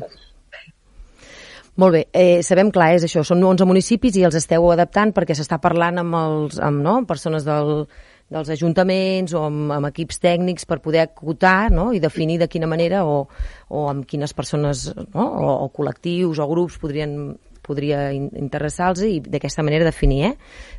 Molt 1.75 1.91
bé, 1.91 2.05
eh, 2.15 2.41
sabem, 2.41 2.69
clar, 2.71 2.93
és 2.95 3.03
això, 3.03 3.19
són 3.27 3.41
11 3.43 3.65
municipis 3.67 4.15
i 4.15 4.23
els 4.23 4.35
esteu 4.39 4.69
adaptant 4.71 5.11
perquè 5.11 5.35
s'està 5.35 5.57
parlant 5.59 5.99
amb, 5.99 6.15
els, 6.15 6.59
amb 6.63 6.79
no, 6.79 6.93
amb 7.01 7.09
persones 7.09 7.43
del, 7.43 7.83
dels 8.31 8.51
ajuntaments 8.55 9.33
o 9.35 9.41
amb, 9.49 9.73
amb 9.75 9.89
equips 9.89 10.21
tècnics 10.23 10.63
per 10.69 10.79
poder 10.85 11.03
acotar 11.03 11.71
no? 11.73 11.89
i 11.91 11.99
definir 11.99 12.39
de 12.39 12.47
quina 12.47 12.69
manera 12.71 13.03
o, 13.05 13.25
o 13.67 13.89
amb 13.91 14.07
quines 14.07 14.33
persones 14.33 14.88
no? 14.95 15.25
o, 15.25 15.51
o 15.65 15.67
col·lectius 15.75 16.39
o 16.39 16.47
grups 16.47 16.79
podrien 16.79 17.35
podria 17.65 18.11
interessar-los 18.13 19.01
i 19.09 19.19
d'aquesta 19.25 19.63
manera 19.65 19.88
definir, 19.88 20.19
eh? 20.27 20.33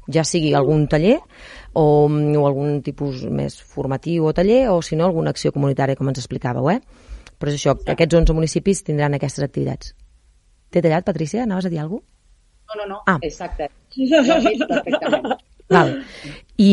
ja 0.07 0.23
sigui 0.25 0.53
algun 0.55 0.87
taller 0.87 1.17
o, 1.75 2.07
o 2.07 2.47
algun 2.47 2.81
tipus 2.87 3.25
més 3.27 3.59
formatiu 3.59 4.31
o 4.31 4.33
taller 4.33 4.69
o 4.71 4.79
si 4.87 4.97
no 4.97 5.11
alguna 5.11 5.35
acció 5.35 5.53
comunitària 5.53 5.99
com 5.99 6.09
ens 6.09 6.23
explicàveu, 6.23 6.71
eh? 6.71 6.81
Però 7.37 7.51
és 7.51 7.59
això, 7.59 7.75
aquests 7.75 8.23
11 8.23 8.39
municipis 8.39 8.87
tindran 8.87 9.19
aquestes 9.19 9.45
activitats. 9.45 9.97
T'he 10.71 10.83
tallat, 10.83 11.07
Patrícia? 11.07 11.45
Anaves 11.45 11.69
a 11.69 11.73
dir 11.73 11.81
alguna 11.81 12.03
cosa? 12.03 12.13
No, 12.67 12.75
no, 12.81 12.87
no, 12.91 13.03
ah. 13.07 13.19
exacte. 13.23 13.71
perfectament. 13.95 15.37
Val. 15.71 15.93
I, 16.59 16.71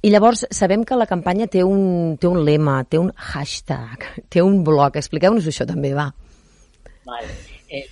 I 0.00 0.12
llavors 0.12 0.46
sabem 0.56 0.84
que 0.88 0.96
la 0.96 1.08
campanya 1.08 1.48
té 1.52 1.62
un, 1.64 2.16
té 2.20 2.28
un 2.28 2.42
lema, 2.44 2.80
té 2.88 3.00
un 3.00 3.10
hashtag, 3.12 4.06
té 4.32 4.44
un 4.44 4.62
blog. 4.64 4.96
Expliqueu-nos 5.00 5.48
això 5.52 5.68
també, 5.68 5.92
va. 5.96 6.08
Vale. 7.08 7.36
Eh, 7.68 7.84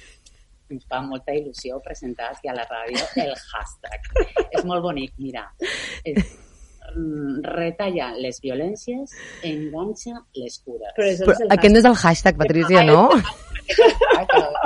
ens 0.73 0.85
fa 0.89 1.01
molta 1.05 1.37
il·lusió 1.37 1.79
presentar 1.85 2.33
aquí 2.33 2.51
a 2.51 2.57
la 2.57 2.67
ràdio 2.69 3.05
el 3.25 3.33
hashtag. 3.37 4.13
és 4.51 4.65
molt 4.69 4.85
bonic, 4.85 5.15
mira. 5.21 5.47
És, 6.05 6.21
mm, 6.95 7.45
retalla 7.57 8.11
les 8.17 8.41
violències, 8.45 9.13
enganxa 9.45 10.17
les 10.41 10.59
cures. 10.65 10.93
Però, 10.97 11.13
Però 11.25 11.53
aquest 11.57 11.75
no 11.75 11.83
és 11.85 11.89
el 11.93 11.97
hashtag, 11.97 12.41
Patricia, 12.41 12.85
no? 12.89 13.09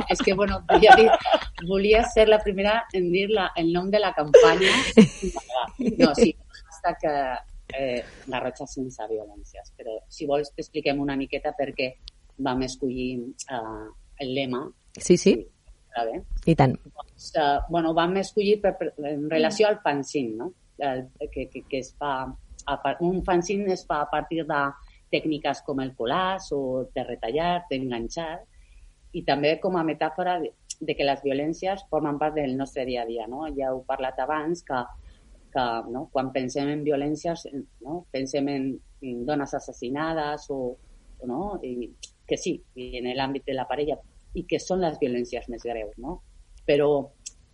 És 0.08 0.20
que, 0.24 0.34
bueno, 0.34 0.60
volia, 0.68 0.94
dir, 0.98 1.08
volia 1.68 2.02
ser 2.08 2.28
la 2.28 2.38
primera 2.42 2.82
en 2.92 3.10
dir 3.12 3.28
la, 3.30 3.50
el 3.56 3.72
nom 3.72 3.90
de 3.90 4.00
la 4.02 4.12
campanya. 4.16 4.72
No, 5.98 6.14
sí, 6.14 6.30
el 6.32 6.62
hashtag 6.68 7.08
eh, 7.72 8.04
Garrotxa 8.26 8.66
sense 8.66 9.06
violències. 9.10 9.72
Però 9.76 9.98
si 10.12 10.28
vols 10.28 10.52
t'expliquem 10.56 11.00
una 11.02 11.16
miqueta 11.16 11.54
per 11.58 11.72
què 11.76 11.92
vam 12.42 12.62
escollir 12.66 13.10
eh, 13.22 13.88
el 14.22 14.34
lema. 14.36 14.62
Sí, 14.98 15.16
sí. 15.16 15.36
Està 15.92 16.06
bé? 16.08 16.22
I 16.48 16.54
tant. 16.56 16.72
Doncs, 16.88 17.32
uh, 17.36 17.58
bueno, 17.68 17.92
vam 17.96 18.16
escollir 18.16 18.56
per, 18.62 18.76
per, 18.78 18.92
en 19.10 19.26
relació 19.28 19.68
al 19.68 19.82
fanzine, 19.84 20.38
no? 20.38 20.52
El, 20.82 21.04
que, 21.30 21.48
que, 21.52 21.66
que 21.68 21.82
es 21.84 21.92
fa... 21.98 22.22
A, 22.70 22.76
un 23.02 23.20
fanzine 23.26 23.72
es 23.74 23.82
fa 23.88 24.00
a 24.04 24.08
partir 24.08 24.44
de 24.46 24.62
tècniques 25.12 25.60
com 25.66 25.82
el 25.82 25.92
collage 25.98 26.54
o 26.56 26.86
de 26.94 27.04
retallar, 27.04 27.66
d'enganxar, 27.68 28.38
i 29.12 29.22
també 29.28 29.56
com 29.60 29.76
a 29.76 29.84
metàfora 29.84 30.38
de, 30.40 30.52
de 30.80 30.96
que 30.98 31.06
les 31.06 31.22
violències 31.22 31.84
formen 31.90 32.18
part 32.18 32.36
del 32.36 32.56
nostre 32.56 32.84
dia 32.88 33.02
a 33.02 33.08
dia. 33.08 33.26
No? 33.30 33.44
Ja 33.56 33.70
heu 33.70 33.82
parlat 33.88 34.18
abans 34.22 34.64
que, 34.66 34.80
que 35.54 35.66
no? 35.92 36.08
quan 36.12 36.32
pensem 36.34 36.70
en 36.72 36.84
violències 36.86 37.46
no? 37.84 38.02
pensem 38.12 38.48
en, 38.48 38.70
en 39.02 39.24
dones 39.28 39.54
assassinades 39.54 40.48
o, 40.50 40.60
o 41.20 41.30
no? 41.30 41.42
I, 41.62 41.90
que 42.28 42.38
sí, 42.38 42.56
i 42.78 42.92
en 43.00 43.10
l'àmbit 43.16 43.46
de 43.46 43.56
la 43.56 43.66
parella, 43.68 43.98
i 44.38 44.46
que 44.48 44.60
són 44.62 44.80
les 44.80 44.96
violències 45.00 45.48
més 45.52 45.64
greus. 45.66 45.98
No? 46.00 46.20
Però 46.66 46.88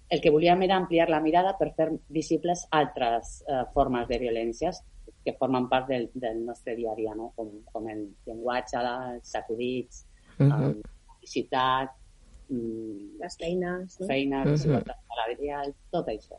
el 0.09 0.23
que 0.25 0.33
volíem 0.33 0.63
era 0.65 0.79
ampliar 0.79 1.09
la 1.11 1.21
mirada 1.21 1.57
per 1.59 1.73
fer 1.77 1.91
visibles 2.09 2.65
altres 2.73 3.43
eh, 3.45 3.65
formes 3.75 4.07
de 4.09 4.21
violències 4.23 4.81
que 5.25 5.35
formen 5.37 5.67
part 5.69 5.89
del, 5.91 6.07
del 6.15 6.45
nostre 6.47 6.77
dia 6.79 6.95
a 6.95 6.97
dia, 6.97 7.13
no? 7.17 7.33
com, 7.37 7.51
com 7.73 7.89
el 7.91 8.07
llenguatge, 8.25 8.81
els 8.81 9.35
sacudits, 9.35 10.07
uh 10.39 10.47
-huh. 10.47 10.49
la 10.49 10.98
publicitat, 11.29 11.91
mm, 12.49 13.21
les 13.21 13.37
feines, 13.37 14.01
no? 14.01 14.07
feines, 14.07 14.45
uh 14.45 14.49
-huh. 14.49 14.53
desigualtat 14.53 14.97
salarial, 15.09 15.75
tot 15.91 16.07
això 16.09 16.39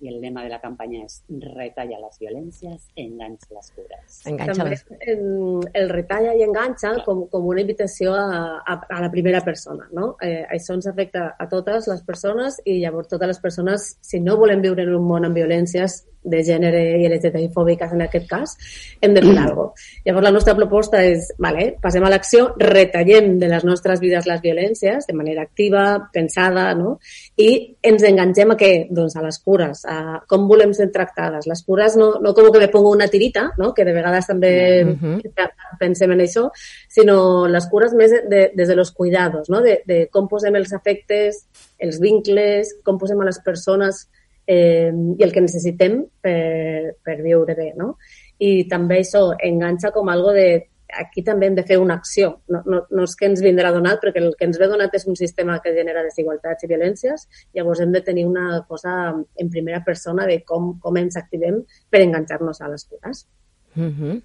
i 0.00 0.08
el 0.08 0.20
lema 0.20 0.42
de 0.44 0.50
la 0.50 0.60
campanya 0.60 1.04
és 1.04 1.22
retalla 1.54 1.98
les 2.02 2.18
violències, 2.20 2.82
enganxa 2.96 3.54
les 3.56 3.70
cures. 3.72 4.18
Enganxa 4.28 4.62
També 4.62 4.76
les... 4.76 4.84
el, 5.12 5.68
el 5.72 5.88
retalla 5.88 6.34
i 6.36 6.42
enganxa 6.44 6.92
com, 7.06 7.22
com 7.32 7.46
una 7.46 7.62
invitació 7.64 8.12
a, 8.12 8.60
a, 8.60 8.74
a 8.96 9.00
la 9.00 9.10
primera 9.10 9.40
persona, 9.40 9.88
no? 9.92 10.16
Eh, 10.20 10.44
això 10.52 10.76
ens 10.76 10.86
afecta 10.86 11.34
a 11.38 11.48
totes 11.48 11.88
les 11.88 12.02
persones 12.02 12.60
i 12.64 12.80
llavors 12.82 13.08
totes 13.08 13.32
les 13.32 13.40
persones, 13.40 13.96
si 14.02 14.20
no 14.20 14.36
volem 14.36 14.60
viure 14.60 14.84
en 14.84 14.92
un 14.94 15.08
món 15.08 15.24
amb 15.24 15.34
violències, 15.34 16.02
de 16.26 16.42
gènere 16.46 16.82
i 17.00 17.06
LGTBI 17.08 17.48
fòbiques 17.54 17.92
en 17.94 18.04
aquest 18.06 18.28
cas, 18.30 18.56
hem 19.00 19.14
de 19.14 19.22
fer 19.22 19.30
alguna 19.30 19.54
cosa. 19.54 19.86
Llavors 20.06 20.26
la 20.26 20.34
nostra 20.34 20.54
proposta 20.58 21.02
és, 21.04 21.30
vale, 21.42 21.68
passem 21.82 22.04
a 22.04 22.10
l'acció, 22.12 22.50
retallem 22.60 23.36
de 23.40 23.50
les 23.50 23.64
nostres 23.64 24.02
vides 24.02 24.26
les 24.26 24.42
violències 24.42 25.06
de 25.06 25.16
manera 25.16 25.46
activa, 25.46 25.86
pensada, 26.12 26.68
no? 26.74 26.96
I 27.36 27.50
ens 27.86 28.04
enganxem 28.06 28.52
a 28.52 28.58
què? 28.58 28.72
Doncs 28.90 29.16
a 29.16 29.24
les 29.24 29.38
cures, 29.44 29.84
a 29.86 30.20
com 30.28 30.46
volem 30.50 30.74
ser 30.76 30.88
tractades. 30.94 31.46
Les 31.46 31.62
cures 31.66 31.96
no, 32.00 32.12
no 32.22 32.34
com 32.34 32.50
que 32.52 32.62
me 32.62 32.70
pongo 32.72 32.92
una 32.94 33.08
tirita, 33.08 33.50
no? 33.58 33.72
que 33.74 33.84
de 33.84 33.94
vegades 33.94 34.26
també 34.26 34.84
uh 34.84 34.94
-huh. 34.94 35.48
pensem 35.78 36.12
en 36.12 36.20
això, 36.20 36.50
sinó 36.88 37.46
les 37.46 37.66
cures 37.66 37.94
més 37.94 38.10
de, 38.10 38.22
de, 38.28 38.52
des 38.54 38.68
de 38.68 38.76
los 38.76 38.92
cuidados, 38.92 39.48
no? 39.48 39.60
de, 39.60 39.82
de 39.86 40.08
com 40.10 40.28
posem 40.28 40.54
els 40.56 40.72
afectes, 40.72 41.46
els 41.78 42.00
vincles, 42.00 42.76
com 42.82 42.98
posem 42.98 43.20
a 43.20 43.24
les 43.24 43.38
persones 43.38 44.08
eh, 44.46 44.92
i 44.92 45.22
el 45.22 45.34
que 45.34 45.42
necessitem 45.44 46.00
per, 46.22 46.96
per 47.04 47.18
viure 47.22 47.54
bé, 47.58 47.72
no? 47.76 47.96
I 48.38 48.66
també 48.70 49.00
això 49.00 49.30
enganxa 49.42 49.92
com 49.94 50.08
algo 50.12 50.32
de 50.36 50.48
aquí 50.94 51.22
també 51.26 51.48
hem 51.48 51.56
de 51.56 51.64
fer 51.66 51.78
una 51.82 51.96
acció. 51.98 52.28
No, 52.52 52.62
no, 52.66 52.82
no 52.90 53.04
és 53.06 53.16
que 53.18 53.26
ens 53.28 53.42
vindrà 53.44 53.72
donat, 53.74 54.00
perquè 54.02 54.22
el 54.22 54.32
que 54.38 54.46
ens 54.48 54.58
ve 54.60 54.68
donat 54.70 54.94
és 54.94 55.06
un 55.10 55.18
sistema 55.18 55.58
que 55.64 55.74
genera 55.74 56.04
desigualtats 56.06 56.64
i 56.64 56.70
violències, 56.70 57.26
llavors 57.56 57.82
hem 57.82 57.92
de 57.94 58.02
tenir 58.06 58.26
una 58.28 58.62
cosa 58.68 58.96
en 59.12 59.50
primera 59.50 59.82
persona 59.84 60.26
de 60.30 60.40
com, 60.46 60.74
com 60.80 60.98
ens 61.00 61.18
activem 61.18 61.62
per 61.90 62.04
enganxar-nos 62.04 62.62
a 62.62 62.70
les 62.72 62.86
cures. 62.86 63.26
Mm 63.74 63.92
-hmm. 63.92 64.22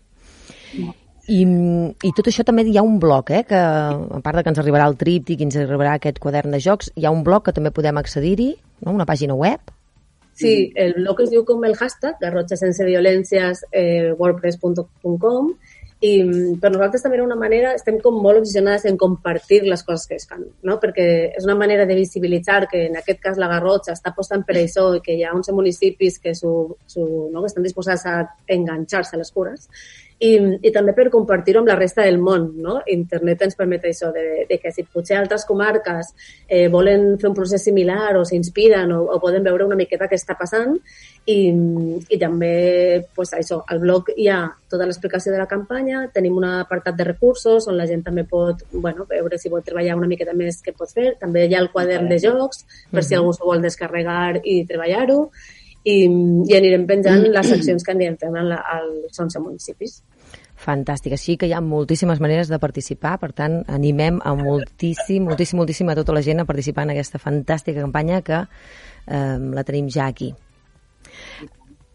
I, 1.32 1.44
I 2.04 2.12
tot 2.18 2.28
això 2.28 2.44
també 2.44 2.64
hi 2.64 2.78
ha 2.78 2.84
un 2.84 3.00
blog, 3.00 3.30
eh, 3.32 3.44
que 3.44 3.56
a 3.56 4.22
part 4.24 4.38
de 4.38 4.44
que 4.44 4.50
ens 4.50 4.60
arribarà 4.60 4.88
el 4.88 4.98
tríptic 4.98 5.40
i 5.40 5.44
ens 5.44 5.56
arribarà 5.56 5.94
aquest 5.94 6.20
quadern 6.20 6.52
de 6.52 6.60
jocs, 6.60 6.92
hi 6.96 7.06
ha 7.06 7.12
un 7.12 7.24
blog 7.24 7.46
que 7.46 7.54
també 7.54 7.72
podem 7.72 7.98
accedir-hi, 7.98 8.56
no? 8.82 8.92
una 8.92 9.06
pàgina 9.06 9.34
web. 9.34 9.60
Sí, 10.42 10.72
el 10.76 10.96
blog 10.98 11.22
es 11.26 11.32
diu 11.34 11.46
com 11.48 11.64
el 11.68 11.78
hashtag, 11.80 12.18
garrotxa 12.22 12.58
sense 12.60 12.86
violències, 12.88 13.66
eh, 13.72 14.12
wordpress.com, 14.18 15.54
i 16.02 16.12
per 16.58 16.72
nosaltres 16.74 17.04
també 17.04 17.20
era 17.20 17.26
una 17.28 17.38
manera, 17.38 17.76
estem 17.78 18.00
com 18.02 18.16
molt 18.24 18.40
obsessionades 18.40 18.88
en 18.90 18.96
compartir 18.98 19.62
les 19.68 19.84
coses 19.86 20.08
que 20.10 20.18
es 20.18 20.26
fan, 20.26 20.48
no? 20.66 20.80
perquè 20.82 21.06
és 21.38 21.46
una 21.46 21.56
manera 21.60 21.86
de 21.86 21.98
visibilitzar 21.98 22.64
que 22.72 22.88
en 22.88 22.98
aquest 22.98 23.22
cas 23.22 23.38
la 23.38 23.50
Garrotxa 23.52 23.94
està 23.94 24.10
apostant 24.10 24.42
per 24.48 24.58
això 24.58 24.88
i 24.98 25.04
que 25.06 25.14
hi 25.14 25.22
ha 25.24 25.36
11 25.38 25.54
municipis 25.54 26.18
que, 26.24 26.34
su, 26.34 26.54
su, 26.90 27.06
no? 27.30 27.44
que 27.44 27.52
estan 27.52 27.68
disposats 27.68 28.08
a 28.10 28.16
enganxar-se 28.58 29.14
a 29.16 29.22
les 29.22 29.30
cures 29.32 29.70
i, 30.22 30.32
i 30.62 30.72
també 30.74 30.94
per 30.94 31.08
compartir-ho 31.14 31.64
amb 31.64 31.70
la 31.72 31.78
resta 31.80 32.06
del 32.06 32.20
món. 32.22 32.52
No? 32.62 32.78
Internet 32.94 33.42
ens 33.48 33.58
permet 33.58 33.88
això, 33.90 34.12
de, 34.14 34.46
de 34.50 34.58
que 34.62 34.72
si 34.74 34.86
potser 34.86 35.18
altres 35.18 35.48
comarques 35.50 36.12
eh, 36.48 36.68
volen 36.70 37.16
fer 37.22 37.32
un 37.32 37.38
procés 37.38 37.64
similar 37.66 38.14
o 38.20 38.26
s'inspiren 38.28 38.94
o, 38.94 39.02
o 39.16 39.20
poden 39.24 39.46
veure 39.48 39.66
una 39.66 39.80
miqueta 39.80 40.10
què 40.12 40.20
està 40.20 40.36
passant 40.38 40.76
i, 41.26 41.38
i 42.10 42.20
també 42.22 42.52
pues, 43.16 43.34
això, 43.38 43.62
al 43.66 43.82
blog 43.82 44.12
hi 44.16 44.28
ha 44.30 44.44
tota 44.72 44.86
l'explicació 44.86 45.34
de 45.34 45.40
la 45.42 45.50
campanya, 45.50 46.06
tenim 46.14 46.38
un 46.38 46.46
apartat 46.52 47.00
de 47.00 47.08
recursos 47.08 47.66
on 47.68 47.80
la 47.80 47.88
gent 47.90 48.06
també 48.06 48.24
pot 48.30 48.62
bueno, 48.72 49.08
veure 49.10 49.40
si 49.42 49.50
vol 49.50 49.66
treballar 49.66 49.98
una 49.98 50.10
miqueta 50.12 50.38
més 50.38 50.62
què 50.62 50.76
pot 50.78 50.94
fer, 50.94 51.16
també 51.20 51.48
hi 51.48 51.58
ha 51.58 51.64
el 51.66 51.72
quadern 51.74 52.08
de 52.12 52.22
jocs 52.22 52.64
per 52.94 53.04
si 53.06 53.18
algú 53.18 53.34
s'ho 53.34 53.50
vol 53.50 53.66
descarregar 53.66 54.38
i 54.44 54.62
treballar-ho 54.70 55.26
i, 55.84 55.98
i 56.06 56.56
anirem 56.58 56.86
penjant 56.90 57.26
les 57.36 57.54
accions 57.58 57.84
que 57.84 57.94
anirem 57.96 58.18
fent 58.22 58.38
als 58.38 59.20
11 59.20 59.42
municipis. 59.42 60.02
Fantàstic. 60.62 61.16
Així 61.18 61.38
que 61.42 61.50
hi 61.50 61.56
ha 61.58 61.62
moltíssimes 61.66 62.22
maneres 62.22 62.52
de 62.52 62.60
participar, 62.62 63.16
per 63.22 63.32
tant, 63.38 63.62
animem 63.72 64.20
a 64.24 64.36
moltíssim, 64.38 65.26
moltíssim, 65.26 65.58
moltíssim 65.58 65.90
a 65.90 65.98
tota 65.98 66.14
la 66.14 66.22
gent 66.26 66.44
a 66.44 66.46
participar 66.46 66.86
en 66.86 66.94
aquesta 66.94 67.22
fantàstica 67.22 67.82
campanya 67.82 68.22
que 68.22 68.44
eh, 68.44 69.38
la 69.42 69.66
tenim 69.66 69.90
ja 69.90 70.06
aquí. 70.12 70.30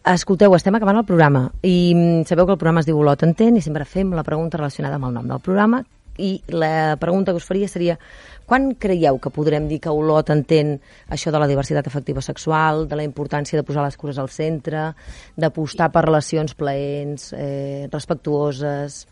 Escolteu, 0.07 0.55
estem 0.55 0.74
acabant 0.79 1.00
el 1.00 1.07
programa 1.07 1.48
i 1.66 1.92
mm, 1.94 2.26
sabeu 2.29 2.46
que 2.46 2.55
el 2.55 2.61
programa 2.61 2.83
es 2.83 2.87
diu 2.87 2.98
Olot 2.98 3.24
entén 3.26 3.57
i 3.59 3.62
sempre 3.62 3.87
fem 3.87 4.12
la 4.14 4.22
pregunta 4.26 4.59
relacionada 4.59 5.00
amb 5.00 5.09
el 5.09 5.16
nom 5.16 5.31
del 5.31 5.42
programa 5.42 5.83
i 6.18 6.42
la 6.48 6.96
pregunta 7.00 7.33
que 7.33 7.40
us 7.40 7.48
faria 7.48 7.68
seria 7.68 7.98
quan 8.46 8.70
creieu 8.79 9.18
que 9.18 9.33
podrem 9.35 9.66
dir 9.68 9.81
que 9.83 9.90
Olot 9.90 10.31
entén 10.31 10.76
això 11.12 11.33
de 11.35 11.40
la 11.42 11.48
diversitat 11.50 11.88
afectiva 11.90 12.22
sexual, 12.22 12.87
de 12.87 12.96
la 12.96 13.05
importància 13.07 13.59
de 13.59 13.66
posar 13.66 13.85
les 13.85 13.98
cures 13.98 14.20
al 14.22 14.31
centre, 14.31 14.92
d'apostar 15.37 15.90
per 15.92 16.05
relacions 16.07 16.55
plaents, 16.55 17.33
eh, 17.35 17.88
respectuoses, 17.92 19.02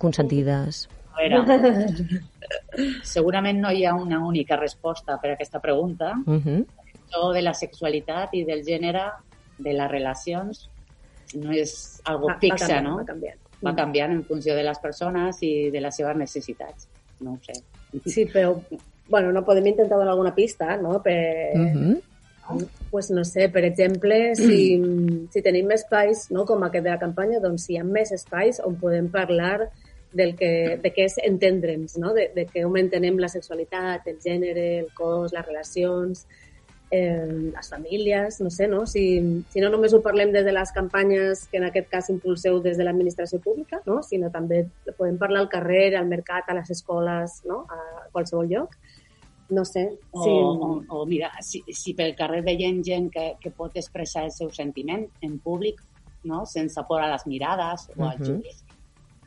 consentides? 0.00 0.86
A 1.12 1.20
veure, 1.20 2.22
segurament 3.04 3.60
no 3.60 3.70
hi 3.70 3.84
ha 3.84 3.92
una 3.94 4.22
única 4.24 4.56
resposta 4.56 5.18
per 5.20 5.30
a 5.30 5.34
aquesta 5.34 5.60
pregunta. 5.60 6.14
Uh 6.24 6.40
-huh. 6.40 6.64
Això 6.96 7.32
de 7.34 7.42
la 7.42 7.52
sexualitat 7.52 8.32
i 8.32 8.44
del 8.44 8.64
gènere, 8.64 9.04
de 9.58 9.72
les 9.72 9.90
relacions, 9.90 10.68
no 11.34 11.52
és 11.52 12.00
algo 12.04 12.28
fixa, 12.40 12.80
no? 12.80 12.96
Va 12.96 13.04
canviant 13.04 13.41
va 13.64 13.74
canviant 13.76 14.12
en 14.14 14.24
funció 14.24 14.56
de 14.58 14.64
les 14.66 14.78
persones 14.82 15.42
i 15.42 15.70
de 15.70 15.80
les 15.80 15.96
seves 15.96 16.16
necessitats. 16.18 16.88
No 17.20 17.36
ho 17.36 17.38
sé. 17.44 17.60
Sí, 18.06 18.26
però, 18.26 18.56
bueno, 19.08 19.32
no 19.32 19.44
podem 19.44 19.66
intentar 19.70 19.98
donar 19.98 20.14
alguna 20.14 20.34
pista, 20.34 20.76
no? 20.76 21.02
Per, 21.02 21.20
uh 21.54 21.68
-huh. 21.74 22.00
Pues 22.90 23.10
no 23.10 23.24
sé, 23.24 23.48
per 23.48 23.64
exemple, 23.64 24.34
si, 24.34 24.82
si 25.32 25.42
tenim 25.42 25.70
espais, 25.70 26.30
no, 26.30 26.44
com 26.44 26.62
aquest 26.62 26.84
de 26.84 26.90
la 26.90 26.98
campanya, 26.98 27.40
doncs 27.40 27.64
si 27.66 27.74
hi 27.74 27.78
ha 27.78 27.84
més 27.84 28.10
espais 28.12 28.60
on 28.60 28.76
podem 28.76 29.08
parlar 29.08 29.70
del 30.12 30.34
que, 30.36 30.78
de 30.82 30.92
què 30.92 31.06
és 31.08 31.16
entendre'ns, 31.24 31.96
no? 31.96 32.12
de, 32.12 32.30
de 32.34 32.46
com 32.52 32.76
entenem 32.76 33.18
la 33.18 33.28
sexualitat, 33.28 34.06
el 34.06 34.18
gènere, 34.20 34.80
el 34.80 34.90
cos, 34.94 35.32
les 35.32 35.46
relacions, 35.46 36.26
eh, 36.92 37.26
les 37.26 37.70
famílies, 37.70 38.40
no 38.42 38.50
sé, 38.50 38.68
no? 38.68 38.84
Si, 38.86 39.04
si 39.48 39.60
no 39.64 39.70
només 39.72 39.94
ho 39.96 40.02
parlem 40.04 40.30
des 40.34 40.44
de 40.44 40.52
les 40.52 40.72
campanyes 40.76 41.46
que 41.48 41.56
en 41.56 41.64
aquest 41.70 41.88
cas 41.88 42.10
impulseu 42.12 42.60
des 42.60 42.76
de 42.76 42.84
l'administració 42.84 43.40
pública, 43.40 43.80
no? 43.88 44.02
sinó 44.04 44.28
també 44.30 44.66
podem 44.98 45.16
parlar 45.18 45.40
al 45.40 45.48
carrer, 45.48 45.94
al 45.96 46.10
mercat, 46.10 46.50
a 46.52 46.58
les 46.60 46.68
escoles, 46.76 47.40
no? 47.48 47.62
a 47.64 48.10
qualsevol 48.12 48.52
lloc. 48.52 48.76
No 49.52 49.64
sé. 49.64 49.86
O, 50.12 50.22
si... 50.22 50.36
o, 50.36 51.00
o 51.00 51.06
mira, 51.08 51.32
si, 51.40 51.62
si 51.72 51.96
pel 51.96 52.12
carrer 52.16 52.42
veiem 52.44 52.84
gent 52.84 53.08
que, 53.12 53.26
que 53.40 53.56
pot 53.56 53.80
expressar 53.80 54.26
el 54.28 54.36
seu 54.36 54.52
sentiment 54.52 55.08
en 55.24 55.40
públic, 55.40 55.80
no? 56.28 56.44
sense 56.44 56.84
por 56.88 57.00
a 57.00 57.08
les 57.08 57.24
mirades 57.26 57.88
o 57.96 58.04
al 58.04 58.20
uh 58.20 58.20
-huh. 58.20 58.26
judici, 58.26 58.64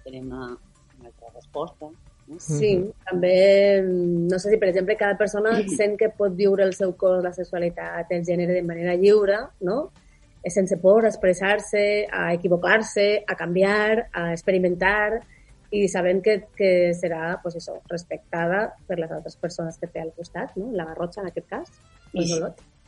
tenim 0.05 0.29
una, 0.29 0.53
una 0.99 1.09
altra 1.09 1.33
resposta. 1.33 1.89
Sí, 2.39 2.77
mm 2.77 2.83
-hmm. 2.83 2.93
també, 3.05 3.81
no 4.31 4.39
sé 4.39 4.49
si, 4.49 4.57
per 4.57 4.69
exemple, 4.69 4.97
cada 4.97 5.17
persona 5.17 5.61
sent 5.77 5.97
que 5.97 6.09
pot 6.09 6.33
viure 6.33 6.63
el 6.63 6.73
seu 6.73 6.95
cos, 6.95 7.23
la 7.23 7.33
sexualitat, 7.33 8.11
el 8.11 8.23
gènere 8.23 8.53
de 8.53 8.63
manera 8.63 8.95
lliure, 8.95 9.37
no? 9.61 9.91
sense 10.47 10.77
por 10.77 11.05
a 11.05 11.07
expressar-se, 11.07 12.05
a 12.11 12.33
equivocar-se, 12.33 13.23
a 13.27 13.35
canviar, 13.35 14.09
a 14.13 14.31
experimentar 14.31 15.21
i 15.71 15.87
sabent 15.89 16.21
que, 16.21 16.35
que 16.55 16.93
serà 16.93 17.39
pues 17.41 17.55
això, 17.55 17.79
respectada 17.89 18.75
per 18.87 18.99
les 18.99 19.11
altres 19.11 19.35
persones 19.35 19.79
que 19.81 19.87
té 19.87 19.99
al 20.01 20.13
costat, 20.13 20.55
no? 20.55 20.71
la 20.71 20.85
Garrotxa 20.85 21.21
en 21.21 21.31
aquest 21.31 21.47
cas, 21.49 21.71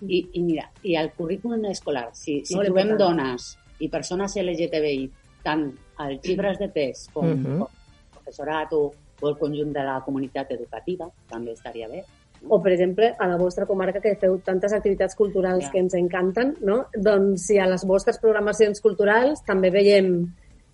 I, 0.01 0.05
i, 0.05 0.29
i 0.33 0.43
mira, 0.43 0.69
i 0.83 0.95
al 0.95 1.11
currículum 1.17 1.65
escolar, 1.65 2.11
si, 2.13 2.45
si 2.45 2.55
no 2.55 2.63
trobem 2.63 2.95
dones 2.97 3.57
i 3.79 3.89
persones 3.89 4.37
LGTBI 4.37 5.09
tant 5.43 5.71
als 5.97 6.21
llibres 6.23 6.59
de 6.61 6.69
text 6.69 7.11
com, 7.13 7.25
uh 7.25 7.35
-huh. 7.35 7.57
com 7.57 7.67
professorat 8.13 8.73
o 8.73 8.93
o 9.21 9.29
el 9.29 9.37
conjunt 9.37 9.73
de 9.73 9.83
la 9.83 9.99
comunitat 10.05 10.51
educativa, 10.55 11.09
també 11.29 11.53
estaria 11.57 11.89
bé. 11.89 12.03
O, 12.47 12.61
per 12.61 12.71
exemple, 12.71 13.15
a 13.17 13.27
la 13.27 13.37
vostra 13.37 13.65
comarca 13.65 14.01
que 14.01 14.15
feu 14.21 14.37
tantes 14.45 14.73
activitats 14.73 15.17
culturals 15.17 15.65
ja. 15.65 15.71
que 15.73 15.81
ens 15.81 15.95
encanten, 15.97 16.53
no? 16.61 16.83
doncs 16.93 17.47
si 17.49 17.57
a 17.57 17.65
les 17.69 17.85
vostres 17.89 18.21
programacions 18.21 18.83
culturals 18.83 19.41
també 19.47 19.71
veiem 19.73 20.11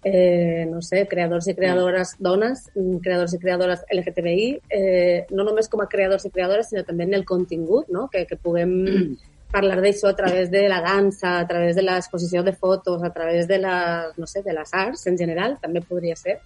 eh, 0.03 0.65
no 0.69 0.82
sé, 0.82 1.06
creadors 1.08 1.47
i 1.47 1.56
creadores 1.56 2.17
dones, 2.19 2.67
mm, 2.75 2.97
creadors 3.03 3.34
i 3.34 3.39
creadores 3.39 3.86
LGTBI, 3.89 4.47
eh, 4.69 5.25
no 5.32 5.45
només 5.47 5.69
com 5.69 5.82
a 5.82 5.88
creadors 5.88 6.25
i 6.25 6.32
creadores, 6.32 6.69
sinó 6.69 6.84
també 6.84 7.08
en 7.08 7.13
el 7.13 7.25
contingut, 7.25 7.88
no? 7.88 8.10
que, 8.12 8.25
que 8.27 8.36
puguem 8.36 9.15
parlar 9.53 9.79
d'això 9.82 10.10
a 10.10 10.17
través 10.17 10.49
de 10.51 10.67
la 10.67 10.82
dansa, 10.82 11.38
a 11.39 11.47
través 11.47 11.77
de 11.77 11.86
l'exposició 11.86 12.43
de 12.43 12.53
fotos, 12.53 13.03
a 13.03 13.13
través 13.13 13.47
de, 13.47 13.60
la, 13.60 14.12
no 14.17 14.27
sé, 14.27 14.41
de 14.41 14.53
les 14.53 14.73
arts 14.73 15.08
en 15.08 15.17
general, 15.17 15.60
també 15.62 15.82
podria 15.82 16.17
ser 16.17 16.39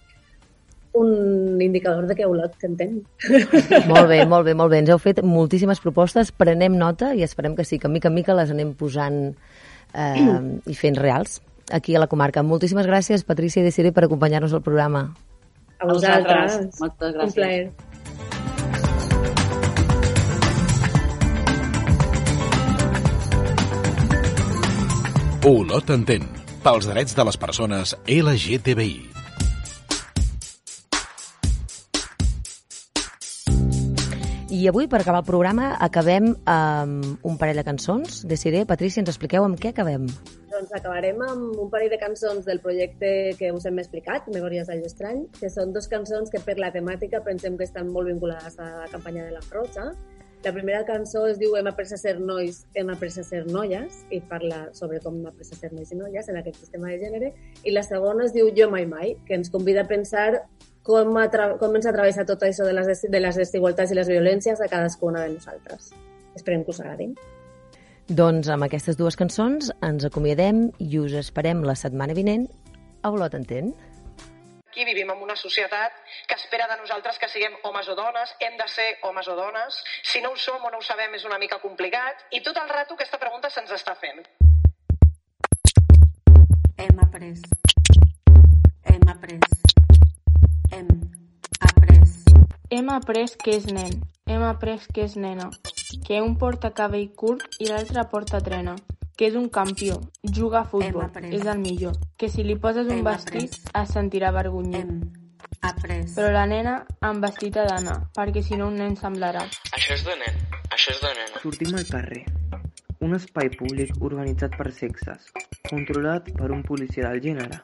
un 0.98 1.60
indicador 1.62 2.06
de 2.08 2.16
que 2.18 2.26
Olot 2.26 2.54
t'entén. 2.60 3.00
Molt 3.90 4.08
bé, 4.10 4.24
molt 4.26 4.46
bé, 4.46 4.54
molt 4.58 4.72
bé. 4.72 4.82
Ens 4.82 4.90
heu 4.92 5.00
fet 5.02 5.22
moltíssimes 5.24 5.80
propostes, 5.84 6.32
prenem 6.34 6.76
nota 6.78 7.14
i 7.14 7.24
esperem 7.26 7.56
que 7.58 7.66
sí, 7.68 7.78
que 7.78 7.90
mica 7.92 8.10
en 8.10 8.16
mica 8.18 8.36
les 8.36 8.50
anem 8.54 8.74
posant 8.78 9.20
eh, 9.94 10.40
i 10.66 10.74
fent 10.78 10.98
reals 10.98 11.40
aquí 11.70 11.94
a 11.94 12.02
la 12.02 12.08
comarca. 12.10 12.42
Moltíssimes 12.42 12.88
gràcies, 12.88 13.24
Patrícia 13.28 13.62
i 13.62 13.66
Desiré, 13.68 13.92
per 13.92 14.06
acompanyar-nos 14.08 14.54
al 14.56 14.64
programa. 14.64 15.08
A 15.78 15.86
vosaltres. 15.86 16.58
Moltes 16.80 17.14
gràcies. 17.14 17.28
Un 17.28 17.32
plaer. 17.38 17.88
Olot 25.48 25.90
entén. 25.94 26.26
Pels 26.64 26.88
drets 26.90 27.14
de 27.14 27.24
les 27.24 27.38
persones 27.38 27.94
LGTBI. 28.04 29.17
I 34.58 34.66
avui, 34.66 34.88
per 34.90 34.98
acabar 34.98 35.20
el 35.20 35.26
programa, 35.28 35.66
acabem 35.78 36.32
amb 36.50 37.26
un 37.28 37.36
parell 37.38 37.60
de 37.60 37.62
cançons. 37.62 38.24
Desiré, 38.26 38.64
Patrícia, 38.66 38.98
ens 39.04 39.12
expliqueu 39.12 39.44
amb 39.46 39.54
què 39.60 39.70
acabem. 39.70 40.08
Doncs 40.50 40.72
acabarem 40.74 41.20
amb 41.22 41.60
un 41.62 41.68
parell 41.70 41.92
de 41.92 41.98
cançons 42.00 42.48
del 42.48 42.58
projecte 42.64 43.36
que 43.38 43.52
us 43.54 43.68
hem 43.70 43.78
explicat, 43.78 44.26
Memòries 44.34 44.66
d'All 44.66 44.82
Estrany, 44.88 45.20
que 45.36 45.52
són 45.54 45.70
dos 45.76 45.86
cançons 45.86 46.32
que 46.34 46.42
per 46.42 46.56
la 46.58 46.72
temàtica 46.74 47.20
pensem 47.22 47.54
que 47.54 47.68
estan 47.68 47.92
molt 47.94 48.10
vinculades 48.10 48.58
a 48.58 48.66
la 48.80 48.88
campanya 48.90 49.28
de 49.28 49.36
la 49.36 49.44
Roja. 49.46 49.92
La 50.42 50.54
primera 50.56 50.82
cançó 50.88 51.22
es 51.30 51.38
diu 51.38 51.54
Hem 51.54 51.70
après 51.70 51.94
a 51.94 52.00
ser 52.00 52.16
nois, 52.18 52.64
hem 52.74 52.90
après 52.90 53.14
a 53.14 53.26
ser 53.30 53.44
noies, 53.46 54.02
i 54.10 54.18
parla 54.18 54.64
sobre 54.74 54.98
com 55.04 55.20
hem 55.20 55.30
après 55.30 55.54
a 55.54 55.60
ser 55.60 55.70
nois 55.70 55.94
i 55.94 56.00
noies 56.02 56.34
en 56.34 56.42
aquest 56.42 56.58
sistema 56.64 56.90
de 56.90 56.98
gènere. 57.04 57.30
I 57.62 57.78
la 57.78 57.86
segona 57.86 58.26
es 58.26 58.34
diu 58.34 58.50
Jo 58.58 58.66
mai 58.74 58.90
mai, 58.90 59.14
que 59.22 59.38
ens 59.38 59.54
convida 59.54 59.86
a 59.86 59.90
pensar 59.90 60.48
com, 60.88 61.18
atra 61.20 61.50
com 61.60 61.76
ens 61.76 61.88
atravessa 61.90 62.24
tot 62.28 62.42
això 62.46 62.64
de 62.64 62.72
les, 62.72 62.88
des 62.88 63.10
de 63.12 63.20
les 63.20 63.36
desigualtats 63.36 63.92
i 63.92 63.98
les 63.98 64.08
violències 64.08 64.60
a 64.60 64.70
cadascuna 64.72 65.26
de 65.26 65.34
nosaltres. 65.36 65.92
Esperem 66.38 66.64
que 66.64 66.72
us 66.72 66.80
agradin. 66.80 67.12
Doncs 68.08 68.48
amb 68.48 68.64
aquestes 68.64 68.96
dues 68.96 69.18
cançons 69.20 69.68
ens 69.84 70.06
acomiadem 70.08 70.70
i 70.80 70.96
us 70.96 71.12
esperem 71.20 71.60
la 71.68 71.76
setmana 71.76 72.16
vinent 72.16 72.48
a 73.04 73.12
Olot 73.12 73.36
Entén. 73.36 73.74
Aquí 74.70 74.86
vivim 74.86 75.10
en 75.10 75.20
una 75.24 75.36
societat 75.36 75.92
que 76.28 76.36
espera 76.38 76.68
de 76.70 76.78
nosaltres 76.80 77.18
que 77.18 77.28
siguem 77.28 77.56
homes 77.68 77.88
o 77.88 77.96
dones, 77.98 78.32
hem 78.40 78.56
de 78.56 78.68
ser 78.72 78.88
homes 79.02 79.28
o 79.28 79.36
dones, 79.36 79.82
si 80.04 80.22
no 80.22 80.32
ho 80.32 80.36
som 80.40 80.64
o 80.64 80.70
no 80.70 80.78
ho 80.78 80.86
sabem 80.86 81.18
és 81.18 81.26
una 81.28 81.38
mica 81.42 81.58
complicat, 81.60 82.24
i 82.30 82.40
tot 82.40 82.56
el 82.62 82.70
rato 82.70 82.94
aquesta 82.94 83.20
pregunta 83.20 83.50
se'ns 83.50 83.74
està 83.76 83.96
fent. 83.98 84.22
Hem 86.78 87.02
après. 87.02 87.34
Hem 88.86 89.08
après. 89.16 89.77
Hem 90.70 90.88
après. 91.60 92.02
Hem 92.70 92.90
après 92.90 93.36
que 93.42 93.56
és 93.56 93.66
nen, 93.72 94.02
hem 94.26 94.42
après 94.42 94.80
que 94.92 95.04
és 95.06 95.16
nena, 95.16 95.50
que 96.06 96.20
un 96.20 96.36
porta 96.36 96.70
cabell 96.76 97.08
curt 97.16 97.56
i 97.58 97.68
l'altre 97.70 98.04
porta 98.10 98.40
trena, 98.44 98.74
que 99.16 99.26
és 99.30 99.34
un 99.34 99.48
campió, 99.48 99.96
juga 100.22 100.60
a 100.60 100.64
futbol, 100.68 101.08
és 101.32 101.46
el 101.46 101.58
millor, 101.58 101.96
que 102.18 102.28
si 102.28 102.44
li 102.44 102.56
poses 102.56 102.86
un 102.86 103.00
Hem 103.00 103.04
vestit 103.04 103.56
après. 103.56 103.82
es 103.82 103.94
sentirà 103.96 104.28
avergonyit. 104.28 104.84
Hem 104.84 105.00
après. 105.62 106.04
Però 106.14 106.30
la 106.32 106.46
nena 106.46 106.84
amb 107.00 107.24
vestit 107.24 107.56
ha 107.56 107.64
d'anar, 107.66 107.98
perquè 108.14 108.42
si 108.42 108.56
no 108.56 108.68
un 108.68 108.76
nen 108.76 108.96
semblarà. 108.96 109.48
Això 109.72 109.94
és 109.96 110.04
de 110.04 110.16
nen, 110.20 110.38
això 110.70 110.92
és 110.92 111.00
de 111.00 111.14
nena. 111.16 111.42
Sortim 111.42 111.74
al 111.74 111.88
carrer. 111.88 112.24
Un 113.00 113.14
espai 113.14 113.48
públic 113.56 113.94
organitzat 114.02 114.56
per 114.58 114.72
sexes, 114.74 115.28
controlat 115.70 116.28
per 116.36 116.50
un 116.50 116.62
policia 116.62 117.08
del 117.08 117.22
gènere, 117.22 117.60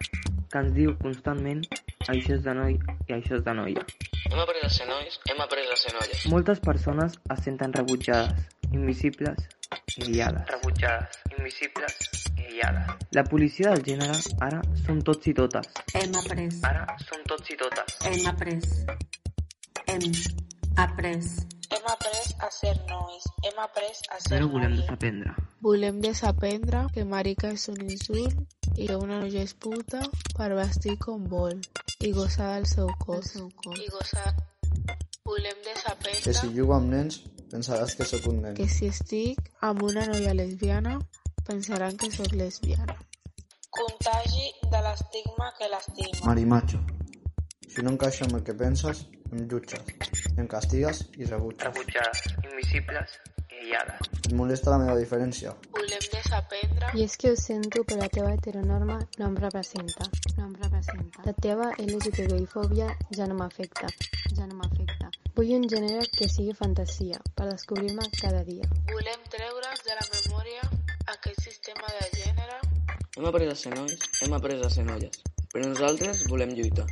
que 0.51 0.59
ens 0.59 0.73
diu 0.73 0.95
constantment 1.03 1.65
això 2.09 2.35
és 2.37 2.43
de 2.45 2.55
noi 2.55 2.77
i 3.09 3.13
això 3.17 3.39
és 3.39 3.45
de 3.45 3.55
noia. 3.57 3.85
Hem 4.31 4.41
après 4.41 4.65
a 4.65 4.71
ser 4.73 4.87
nois, 4.89 5.19
hem 5.31 5.41
après 5.41 5.71
a 5.73 5.77
ser 5.77 5.93
noies. 5.95 6.27
Moltes 6.33 6.61
persones 6.61 7.17
es 7.35 7.43
senten 7.45 7.73
rebutjades, 7.73 8.47
invisibles 8.73 9.41
i 9.97 10.05
aïllades. 10.07 10.49
Rebutjades, 10.51 11.19
invisibles 11.39 11.99
i 12.37 12.47
aïllades. 12.47 13.05
La 13.17 13.25
policia 13.25 13.75
del 13.75 13.85
gènere 13.89 14.17
ara 14.49 14.61
som 14.85 15.01
tots 15.07 15.31
i 15.31 15.35
totes. 15.37 15.69
Hem 15.95 16.17
après. 16.21 16.49
Ara 16.71 16.99
som 17.07 17.25
tots 17.31 17.53
i 17.55 17.59
totes. 17.61 17.99
Hem 18.11 18.27
après. 18.33 18.59
Hem 19.87 20.09
après. 20.87 21.21
Hem 21.75 21.87
après 21.91 22.35
a 22.41 22.51
ser 22.51 22.75
nois, 22.89 23.25
hem 23.43 23.57
après 23.59 24.03
a 24.11 24.19
ser 24.21 24.35
Però 24.35 24.51
volem 24.53 24.77
desaprendre. 24.77 25.33
Volem 25.65 26.03
desaprendre 26.05 26.85
que 26.95 27.07
marica 27.09 27.51
és 27.57 27.69
un 27.73 27.81
insult 27.87 28.77
i 28.77 28.87
que 28.87 28.99
una 29.01 29.23
noia 29.23 29.43
és 29.47 29.55
puta 29.55 30.05
per 30.37 30.53
vestir 30.59 30.99
com 31.03 31.25
vol 31.31 31.59
i 32.05 32.13
gosar 32.13 32.55
del 32.55 32.67
seu 32.67 32.89
cos. 32.99 33.35
I 33.37 33.89
gosar. 33.89 34.35
Volem 35.25 35.57
desaprendre 35.65 36.21
Que 36.21 36.35
si 36.37 36.51
jugo 36.53 36.75
amb 36.77 36.93
nens, 36.93 37.23
pensaràs 37.53 37.95
que 37.97 38.05
sóc 38.05 38.27
un 38.29 38.43
nen. 38.45 38.57
Que 38.59 38.69
si 38.69 38.91
estic 38.93 39.41
amb 39.65 39.83
una 39.89 40.05
noia 40.11 40.35
lesbiana, 40.37 40.99
pensaran 41.49 41.97
que 41.97 42.11
sóc 42.13 42.33
lesbiana. 42.37 42.99
contagi 43.75 44.53
de 44.71 44.81
l'estigma 44.87 45.53
que 45.59 45.69
l'estima. 45.73 46.27
Marimacho. 46.29 46.79
Si 47.73 47.83
no 47.83 47.91
encaixa 47.91 48.25
amb 48.29 48.37
el 48.39 48.45
que 48.47 48.55
penses, 48.55 49.01
em 49.33 49.49
jutges, 49.51 49.83
em 50.39 50.47
castigues 50.47 51.07
i 51.19 51.25
rebutges. 51.25 51.73
Rebutjades, 51.73 52.37
invisibles 52.45 53.19
aïllades. 53.65 54.11
Et 54.25 54.33
molesta 54.37 54.73
la 54.73 54.79
meva 54.83 54.97
diferència? 54.99 55.53
Volem 55.75 56.07
desaprendre 56.13 56.91
I 56.95 57.05
és 57.05 57.17
que 57.21 57.33
ho 57.33 57.37
sento, 57.41 57.85
però 57.89 58.01
la 58.03 58.11
teva 58.13 58.33
heteronorma 58.35 58.99
no 59.19 59.29
em 59.31 59.37
representa. 59.41 60.09
No 60.37 60.47
em 60.49 60.55
representa. 60.61 61.25
La 61.27 61.35
teva 61.47 61.71
LGTBI-fòbia 61.79 62.89
ja 63.19 63.29
no 63.31 63.39
m'afecta. 63.41 63.91
Ja 64.37 64.47
no 64.47 64.61
m'afecta. 64.61 65.11
Vull 65.35 65.55
un 65.57 65.69
gènere 65.71 66.05
que 66.15 66.29
sigui 66.31 66.55
fantasia, 66.55 67.21
per 67.35 67.49
descobrir-me 67.51 68.07
cada 68.21 68.45
dia. 68.47 68.69
Volem 68.93 69.25
treure's 69.33 69.87
de 69.89 69.97
la 69.99 70.07
memòria 70.13 70.69
aquest 71.17 71.41
sistema 71.49 71.91
de 71.99 72.11
gènere. 72.21 72.61
Hem 73.17 73.31
après 73.31 73.51
a 73.51 73.57
ser 73.59 73.75
nois, 73.75 73.99
hem 74.23 74.37
après 74.39 74.61
a 74.63 74.71
ser 74.71 74.87
noies. 74.87 75.23
Però 75.55 75.67
nosaltres 75.71 76.25
volem 76.31 76.55
lluitar 76.55 76.87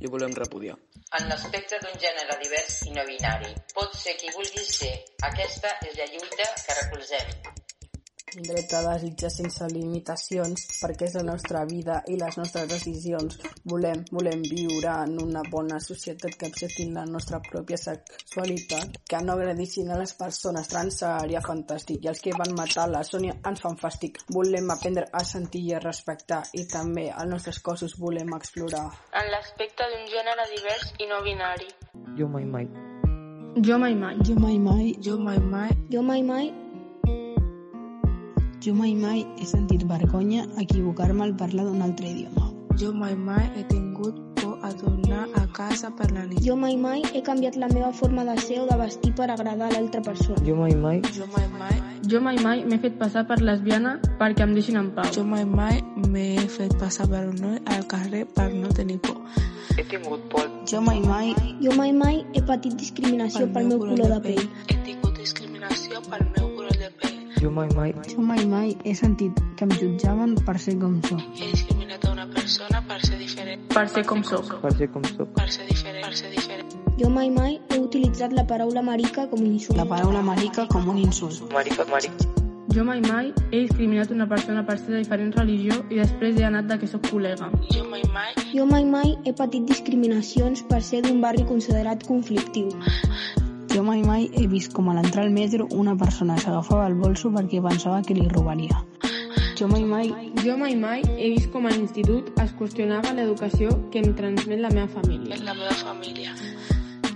i 0.00 0.10
volem 0.12 0.34
repudiar. 0.42 0.76
En 1.18 1.26
l'espectre 1.28 1.80
d'un 1.82 1.96
gènere 2.02 2.36
divers 2.42 2.76
i 2.88 2.92
no 2.96 3.06
binari. 3.08 3.54
Pot 3.74 3.96
ser 4.02 4.16
qui 4.20 4.30
vulgui 4.36 4.66
ser. 4.66 4.92
Aquesta 5.30 5.72
és 5.90 5.96
la 6.02 6.10
lluita 6.12 6.52
que 6.66 6.78
recolzem. 6.82 7.49
Dret 8.36 8.72
a 8.74 8.82
desitjar 8.86 9.30
sense 9.32 9.66
limitacions 9.72 10.66
perquè 10.80 11.08
és 11.08 11.16
la 11.18 11.24
nostra 11.26 11.64
vida 11.68 12.00
i 12.08 12.16
les 12.20 12.36
nostres 12.38 12.68
decisions. 12.70 13.38
Volem, 13.64 14.04
volem 14.10 14.42
viure 14.46 14.92
en 15.04 15.16
una 15.22 15.42
bona 15.50 15.80
societat 15.80 16.36
que 16.38 16.50
acceptin 16.50 16.94
la 16.94 17.04
nostra 17.08 17.40
pròpia 17.44 17.78
sexualitat, 17.80 19.00
que 19.08 19.22
no 19.24 19.34
agredissin 19.34 19.90
a 19.90 19.98
les 19.98 20.14
persones 20.18 20.70
trans 20.70 21.00
seria 21.02 21.42
fantàstic 21.44 22.04
i 22.04 22.12
els 22.12 22.22
que 22.22 22.36
van 22.36 22.54
matar 22.56 22.88
la 22.90 23.02
Sònia 23.06 23.36
ens 23.50 23.62
fan 23.64 23.78
fàstic. 23.80 24.22
Volem 24.34 24.70
aprendre 24.70 25.08
a 25.12 25.24
sentir 25.24 25.64
i 25.66 25.74
a 25.74 25.82
respectar 25.82 26.42
i 26.54 26.66
també 26.70 27.08
els 27.10 27.30
nostres 27.30 27.60
cossos 27.60 27.98
volem 27.98 28.34
explorar. 28.36 28.86
En 29.12 29.30
l'aspecte 29.34 29.90
d'un 29.90 30.06
gènere 30.14 30.48
divers 30.54 30.94
i 30.98 31.10
no 31.10 31.22
binari. 31.26 31.70
Jo 32.18 32.28
mai 32.28 32.44
mai. 32.44 32.70
Jo 33.66 33.78
mai 33.78 33.94
mai. 33.94 34.16
Jo 34.24 34.38
mai 34.38 34.58
mai, 34.58 34.90
Jo 35.02 35.18
mai 35.18 35.38
mai. 35.38 35.70
Jo 35.90 36.02
mai 36.02 36.22
mai 36.22 36.69
jo 38.60 38.74
mai 38.74 38.94
mai 38.94 39.24
he 39.40 39.46
sentit 39.46 39.88
vergonya 39.88 40.44
equivocar-me 40.60 41.24
al 41.24 41.34
parlar 41.34 41.64
d'un 41.64 41.80
altre 41.80 42.10
idioma. 42.10 42.52
Jo 42.76 42.92
mai 42.92 43.14
mai 43.14 43.48
he 43.56 43.64
tingut 43.64 44.14
por 44.36 44.58
a 44.62 44.68
tornar 44.76 45.28
a 45.34 45.46
casa 45.46 45.88
per 45.96 46.10
la 46.12 46.26
nit. 46.26 46.42
Jo 46.44 46.56
mai 46.56 46.76
mai 46.76 47.00
he 47.14 47.22
canviat 47.22 47.56
la 47.56 47.68
meva 47.68 47.90
forma 47.92 48.24
de 48.24 48.36
ser 48.40 48.60
o 48.60 48.66
de 48.66 48.76
vestir 48.76 49.14
per 49.14 49.30
agradar 49.30 49.68
a 49.68 49.72
l'altra 49.72 50.02
persona. 50.02 50.44
Jo 50.44 50.56
mai 50.56 50.74
mai. 50.74 51.00
Jo 51.16 51.24
mai 51.36 51.48
mai. 51.58 51.76
Jo 52.10 52.20
mai 52.20 52.36
mai 52.44 52.64
m'he 52.64 52.78
fet 52.78 52.98
passar 52.98 53.24
per 53.26 53.40
lesbiana 53.40 53.96
perquè 54.20 54.44
em 54.44 54.52
deixin 54.52 54.76
en 54.76 54.92
pau. 54.92 55.08
Jo 55.16 55.24
mai 55.24 55.44
mai 55.44 55.80
m'he 56.10 56.44
fet 56.58 56.76
passar 56.76 57.08
per 57.08 57.24
un 57.32 57.40
noi 57.40 57.56
al 57.64 57.86
carrer 57.86 58.26
per 58.26 58.52
no 58.52 58.68
tenir 58.68 59.00
por. 59.00 59.16
He 59.78 59.84
tingut 59.84 60.28
por. 60.28 60.44
Jo 60.68 60.82
mai 60.82 61.00
mai, 61.00 61.34
Jo 61.64 61.72
mai 61.72 61.92
mai 61.92 62.26
he 62.34 62.42
patit 62.42 62.76
discriminació 62.76 63.48
pel 63.52 63.72
meu 63.72 63.78
color 63.78 64.18
de 64.18 64.20
pell. 64.28 64.46
He 64.68 64.76
tingut 64.84 65.16
discriminació 65.16 66.04
pel 66.10 66.24
meu 66.28 66.34
color. 66.34 66.49
Jo 67.40 67.50
mai 67.50 67.68
mai. 67.74 67.94
jo 68.12 68.20
mai 68.20 68.44
mai 68.44 68.76
he 68.84 68.92
sentit 68.94 69.32
que 69.56 69.64
em 69.64 69.70
jutjaven 69.70 70.34
per 70.44 70.58
ser 70.58 70.74
com 70.78 70.98
sóc. 71.02 71.20
He 71.38 71.46
discriminat 71.52 72.04
a 72.04 72.10
una 72.12 72.26
persona 72.34 72.82
per 72.88 72.98
ser 73.06 73.16
diferent. 73.18 73.62
Per 73.74 73.84
ser 73.88 74.02
com 74.04 74.22
sóc. 74.22 74.50
Per 74.60 74.72
ser 74.76 74.88
com 74.92 75.04
sóc. 75.04 75.30
Per 75.38 75.46
ser 75.48 75.64
diferent. 75.68 76.04
Per 76.04 76.16
ser 76.18 76.30
diferent. 76.34 76.74
Jo 77.00 77.08
mai 77.08 77.30
mai 77.30 77.56
he 77.70 77.78
utilitzat 77.78 78.34
la 78.36 78.44
paraula 78.44 78.82
marica 78.82 79.26
com 79.30 79.40
un 79.40 79.54
insult. 79.54 79.78
La 79.78 79.88
paraula 79.88 80.20
marica 80.20 80.66
com 80.68 80.88
un 80.92 80.98
insult. 80.98 81.40
Marica, 81.52 81.86
marica. 81.88 82.28
Jo 82.74 82.84
mai 82.84 83.00
mai 83.00 83.32
he 83.50 83.60
discriminat 83.64 84.12
una 84.12 84.28
persona 84.28 84.66
per 84.66 84.76
ser 84.78 84.92
de 84.92 84.98
diferent 84.98 85.32
religió 85.34 85.80
i 85.88 85.96
després 86.02 86.36
he 86.36 86.44
anat 86.44 86.68
de 86.68 86.76
que 86.82 86.86
sóc 86.92 87.08
col·lega. 87.08 87.48
Jo 87.72 87.88
mai 87.88 88.04
mai... 88.12 88.34
Jo 88.52 88.66
mai 88.66 88.84
mai 88.84 89.16
he 89.24 89.32
patit 89.32 89.64
discriminacions 89.64 90.60
per 90.68 90.82
ser 90.82 91.00
d'un 91.08 91.24
barri 91.24 91.48
considerat 91.48 92.04
conflictiu. 92.06 92.68
Jo 93.70 93.84
mai 93.84 94.02
mai 94.02 94.28
he 94.34 94.48
vist 94.50 94.72
com 94.74 94.88
a 94.90 94.94
l'entrar 94.94 95.24
al 95.24 95.30
metro 95.30 95.68
una 95.70 95.92
persona 95.96 96.36
s'agafava 96.36 96.88
el 96.88 96.94
bolso 96.98 97.30
perquè 97.30 97.60
pensava 97.62 98.00
que 98.02 98.14
li 98.14 98.26
robaria. 98.28 98.80
Jo 99.58 99.68
mai 99.68 99.84
mai... 99.84 100.08
Jo 100.42 100.56
mai 100.58 100.74
mai 100.74 101.04
he 101.06 101.28
vist 101.30 101.52
com 101.52 101.66
a 101.66 101.70
l'institut 101.70 102.32
es 102.42 102.50
qüestionava 102.58 103.12
l'educació 103.14 103.76
que 103.92 104.02
em 104.02 104.14
transmet 104.18 104.58
la 104.58 104.72
meva 104.74 104.88
família. 104.88 105.38
La 105.46 105.54
meva 105.54 105.76
família. 105.84 106.34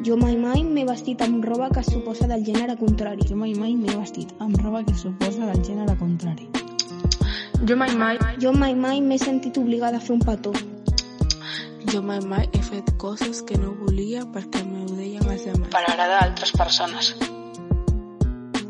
Jo 0.06 0.16
mai 0.20 0.36
mai 0.36 0.62
m'he 0.62 0.84
vestit 0.86 1.24
amb 1.26 1.42
roba 1.44 1.70
que 1.74 1.82
suposa 1.82 2.28
del 2.30 2.44
gènere 2.46 2.76
contrari. 2.78 3.26
Jo 3.26 3.34
mai 3.40 3.54
mai 3.58 3.74
m'he 3.74 3.96
vestit 3.96 4.30
amb 4.38 4.54
roba 4.62 4.84
que 4.84 4.94
suposa 4.94 5.50
del 5.50 5.64
gènere 5.64 5.98
contrari. 5.98 6.46
Jo 7.66 7.76
mai 7.76 7.96
mai... 7.96 8.22
Jo 8.38 8.52
mai 8.52 8.78
mai 8.78 9.00
m'he 9.00 9.18
sentit 9.18 9.58
obligada 9.58 9.98
a 9.98 10.06
fer 10.06 10.14
un 10.14 10.22
petó. 10.22 10.54
Jo 11.92 12.00
mai 12.02 12.20
mai 12.20 12.48
he 12.52 12.62
fet 12.62 12.90
coses 12.96 13.42
que 13.42 13.56
no 13.60 13.74
volia 13.76 14.24
perquè 14.32 14.62
m'ho 14.64 14.86
deien 14.96 15.24
els 15.28 15.44
demés. 15.44 15.70
Per 15.70 15.82
agradar 15.82 16.20
a 16.20 16.24
altres 16.26 16.52
persones. 16.56 17.14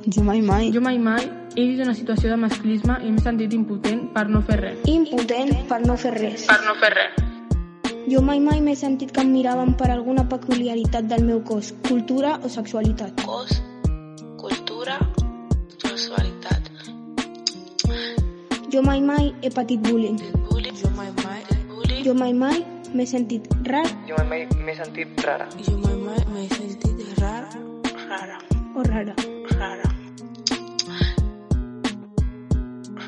Jo 0.07 0.22
mai 0.22 0.40
mai... 0.42 0.72
Jo 0.74 0.81
mai 0.81 0.98
mai 0.98 1.22
he 1.55 1.66
vist 1.68 1.83
una 1.85 1.94
situació 1.94 2.31
de 2.31 2.37
masclisme 2.37 2.98
i 3.07 3.12
m'he 3.12 3.22
sentit 3.22 3.55
impotent 3.55 4.09
per 4.16 4.27
no 4.29 4.42
fer 4.42 4.59
res. 4.61 4.83
Impotent 4.90 5.55
per 5.70 5.81
no 5.87 5.96
fer 5.96 6.12
res. 6.18 6.48
Per 6.50 6.59
no 6.66 6.74
fer 6.83 6.90
res. 6.96 7.22
Jo 8.11 8.20
mai 8.20 8.40
mai 8.42 8.61
m'he 8.61 8.74
sentit 8.77 9.14
que 9.14 9.22
em 9.22 9.31
miraven 9.33 9.72
per 9.79 9.88
alguna 9.94 10.27
peculiaritat 10.29 11.09
del 11.09 11.24
meu 11.24 11.40
cos, 11.44 11.72
cultura 11.88 12.35
o 12.42 12.50
sexualitat. 12.53 13.24
Cos, 13.24 13.62
cultura, 14.42 14.98
sexualitat. 15.79 16.68
Jo 18.74 18.83
mai 18.83 19.00
mai 19.00 19.33
he 19.40 19.50
patit 19.50 19.81
bullying. 19.88 20.20
Bullying. 20.50 20.77
Jo 20.77 20.90
mai 20.98 21.11
mai 21.22 21.42
bullying. 21.70 22.05
Jo 22.05 22.14
mai 22.14 22.33
mai 22.35 22.74
m'he 22.94 23.07
sentit 23.07 23.42
rar 23.66 23.87
Jo 24.09 24.14
mai 24.18 24.26
mai 24.30 24.42
m'he 24.64 24.74
sentit 24.78 25.09
rara. 25.26 25.46
Jo 25.66 25.74
mai 25.83 25.96
mai 26.07 26.20
m'he 26.33 26.48
sentit 26.54 27.18
rara. 27.18 27.50
Rara. 28.09 28.38
o 28.76 28.83
rara. 28.83 29.14
Rara. 29.59 29.88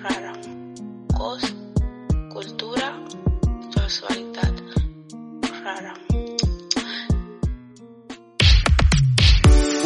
Rara. 0.02 0.32
Cos, 1.18 1.44
cultura, 2.34 2.88
sexualitat. 3.74 4.54
Rara. 5.64 5.94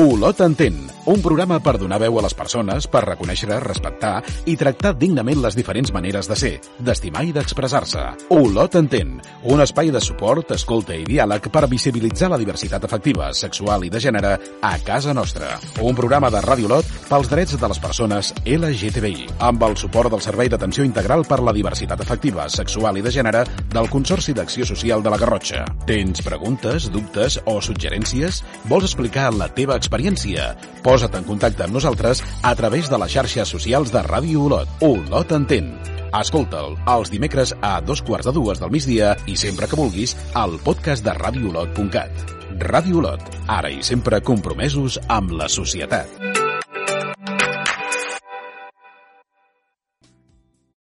Olot 0.06 0.40
entén, 0.40 0.89
un 1.10 1.22
programa 1.22 1.58
per 1.58 1.74
donar 1.74 1.98
veu 1.98 2.20
a 2.20 2.22
les 2.22 2.34
persones, 2.38 2.86
per 2.86 3.00
reconèixer, 3.02 3.56
respectar 3.64 4.20
i 4.46 4.54
tractar 4.58 4.92
dignament 4.94 5.40
les 5.42 5.56
diferents 5.58 5.90
maneres 5.90 6.28
de 6.30 6.36
ser, 6.38 6.52
d'estimar 6.78 7.24
i 7.26 7.32
d'expressar-se. 7.34 8.04
Olot 8.36 8.76
entén, 8.78 9.16
un 9.50 9.62
espai 9.64 9.90
de 9.90 9.98
suport, 10.04 10.52
escolta 10.54 10.94
i 10.94 11.02
diàleg 11.08 11.48
per 11.50 11.66
visibilitzar 11.66 12.28
la 12.30 12.38
diversitat 12.38 12.86
afectiva, 12.86 13.32
sexual 13.34 13.88
i 13.88 13.90
de 13.90 14.02
gènere 14.04 14.36
a 14.62 14.70
casa 14.86 15.14
nostra. 15.16 15.56
Un 15.82 15.98
programa 15.98 16.30
de 16.30 16.44
Ràdio 16.46 16.70
Olot 16.70 16.86
pels 17.08 17.32
drets 17.32 17.58
de 17.58 17.72
les 17.72 17.82
persones 17.82 18.30
LGTBI, 18.44 19.26
amb 19.50 19.66
el 19.66 19.74
suport 19.82 20.14
del 20.14 20.22
Servei 20.22 20.52
d'Atenció 20.52 20.86
Integral 20.86 21.26
per 21.26 21.40
la 21.42 21.56
Diversitat 21.56 22.06
Afectiva, 22.06 22.46
Sexual 22.46 23.00
i 23.00 23.02
de 23.02 23.10
Gènere 23.10 23.42
del 23.74 23.90
Consorci 23.90 24.36
d'Acció 24.36 24.68
Social 24.68 25.02
de 25.02 25.10
la 25.10 25.18
Garrotxa. 25.18 25.66
Tens 25.90 26.22
preguntes, 26.22 26.86
dubtes 26.94 27.40
o 27.50 27.58
suggerències? 27.58 28.44
Vols 28.70 28.86
explicar 28.92 29.32
la 29.34 29.50
teva 29.50 29.74
experiència? 29.80 30.52
Posa't 31.00 31.16
en 31.16 31.24
contacte 31.24 31.64
amb 31.64 31.72
nosaltres 31.72 32.20
a 32.44 32.50
través 32.58 32.90
de 32.92 32.98
les 33.00 33.12
xarxes 33.14 33.48
socials 33.54 33.88
de 33.94 34.02
Ràdio 34.04 34.42
Olot. 34.50 34.74
Olot 34.84 35.32
entén. 35.32 35.70
Escolta'l 36.18 36.76
els 36.92 37.08
dimecres 37.14 37.54
a 37.64 37.78
dos 37.80 38.02
quarts 38.04 38.28
de 38.28 38.34
dues 38.36 38.60
del 38.60 38.74
migdia 38.74 39.14
i 39.24 39.38
sempre 39.40 39.70
que 39.70 39.80
vulguis 39.80 40.12
al 40.36 40.58
podcast 40.66 41.06
de 41.06 41.14
radioolot.cat. 41.16 42.26
Ràdio 42.68 43.00
Olot, 43.00 43.24
ara 43.48 43.72
i 43.72 43.80
sempre 43.80 44.20
compromesos 44.20 45.00
amb 45.08 45.32
la 45.40 45.48
societat. 45.48 46.29